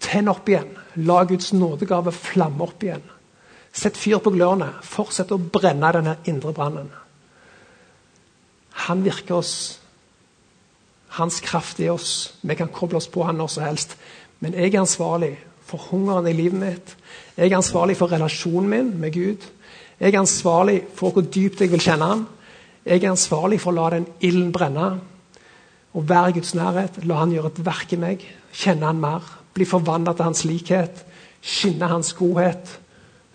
Tenn 0.00 0.28
opp 0.28 0.48
igjen. 0.48 0.68
La 0.96 1.24
Guds 1.24 1.52
nådegave 1.52 2.12
flamme 2.12 2.62
opp 2.62 2.82
igjen. 2.82 3.02
Sett 3.72 3.96
fyr 3.96 4.20
på 4.20 4.32
glørne. 4.34 4.68
Fortsett 4.84 5.32
å 5.32 5.40
brenne 5.40 5.92
denne 5.96 6.16
indre 6.28 6.52
brannen. 6.56 6.90
Han 8.86 9.04
virker 9.04 9.38
oss. 9.40 9.54
Hans 11.16 11.40
kraft 11.44 11.80
i 11.80 11.88
oss. 11.92 12.34
Vi 12.40 12.56
kan 12.56 12.72
koble 12.72 13.00
oss 13.00 13.08
på 13.08 13.24
han 13.24 13.40
når 13.40 13.54
som 13.54 13.64
helst. 13.64 13.96
Men 14.40 14.56
jeg 14.56 14.74
er 14.74 14.82
ansvarlig 14.82 15.34
for 15.68 15.88
hungeren 15.90 16.28
i 16.28 16.36
livet 16.36 16.60
mitt. 16.60 16.94
Jeg 17.36 17.48
er 17.48 17.56
ansvarlig 17.56 17.96
for 17.96 18.12
relasjonen 18.12 18.68
min 18.68 18.92
med 19.00 19.14
Gud. 19.14 19.48
Jeg 20.00 20.12
er 20.12 20.20
ansvarlig 20.20 20.82
for 20.96 21.14
hvor 21.14 21.24
dypt 21.24 21.62
jeg 21.62 21.72
vil 21.72 21.80
kjenne 21.80 22.08
han. 22.10 22.26
Jeg 22.84 23.04
er 23.04 23.12
ansvarlig 23.12 23.60
for 23.62 23.72
å 23.72 23.78
la 23.78 23.90
den 23.94 24.08
ilden 24.20 24.52
brenne. 24.52 24.90
Og 25.92 26.08
være 26.08 26.36
Guds 26.40 26.54
nærhet. 26.58 27.00
La 27.06 27.20
han 27.22 27.32
gjøre 27.32 27.52
et 27.52 27.64
verk 27.64 27.92
i 27.94 28.00
meg. 28.00 28.26
Kjenne 28.52 28.88
han 28.88 29.00
mer. 29.00 29.24
Bli 29.54 29.68
forvandla 29.68 30.16
til 30.16 30.28
hans 30.28 30.44
likhet. 30.48 31.04
Skinne 31.40 31.88
hans 31.88 32.12
godhet. 32.18 32.81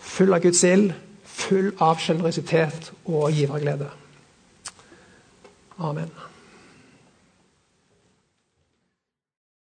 Full 0.07 0.33
av 0.33 0.41
Guds 0.45 0.63
ild. 0.67 0.93
Full 1.37 1.73
av 1.83 1.99
sjenerøsitet 2.01 2.91
og 3.05 3.29
giverglede. 3.35 3.91
Amen. 5.77 6.09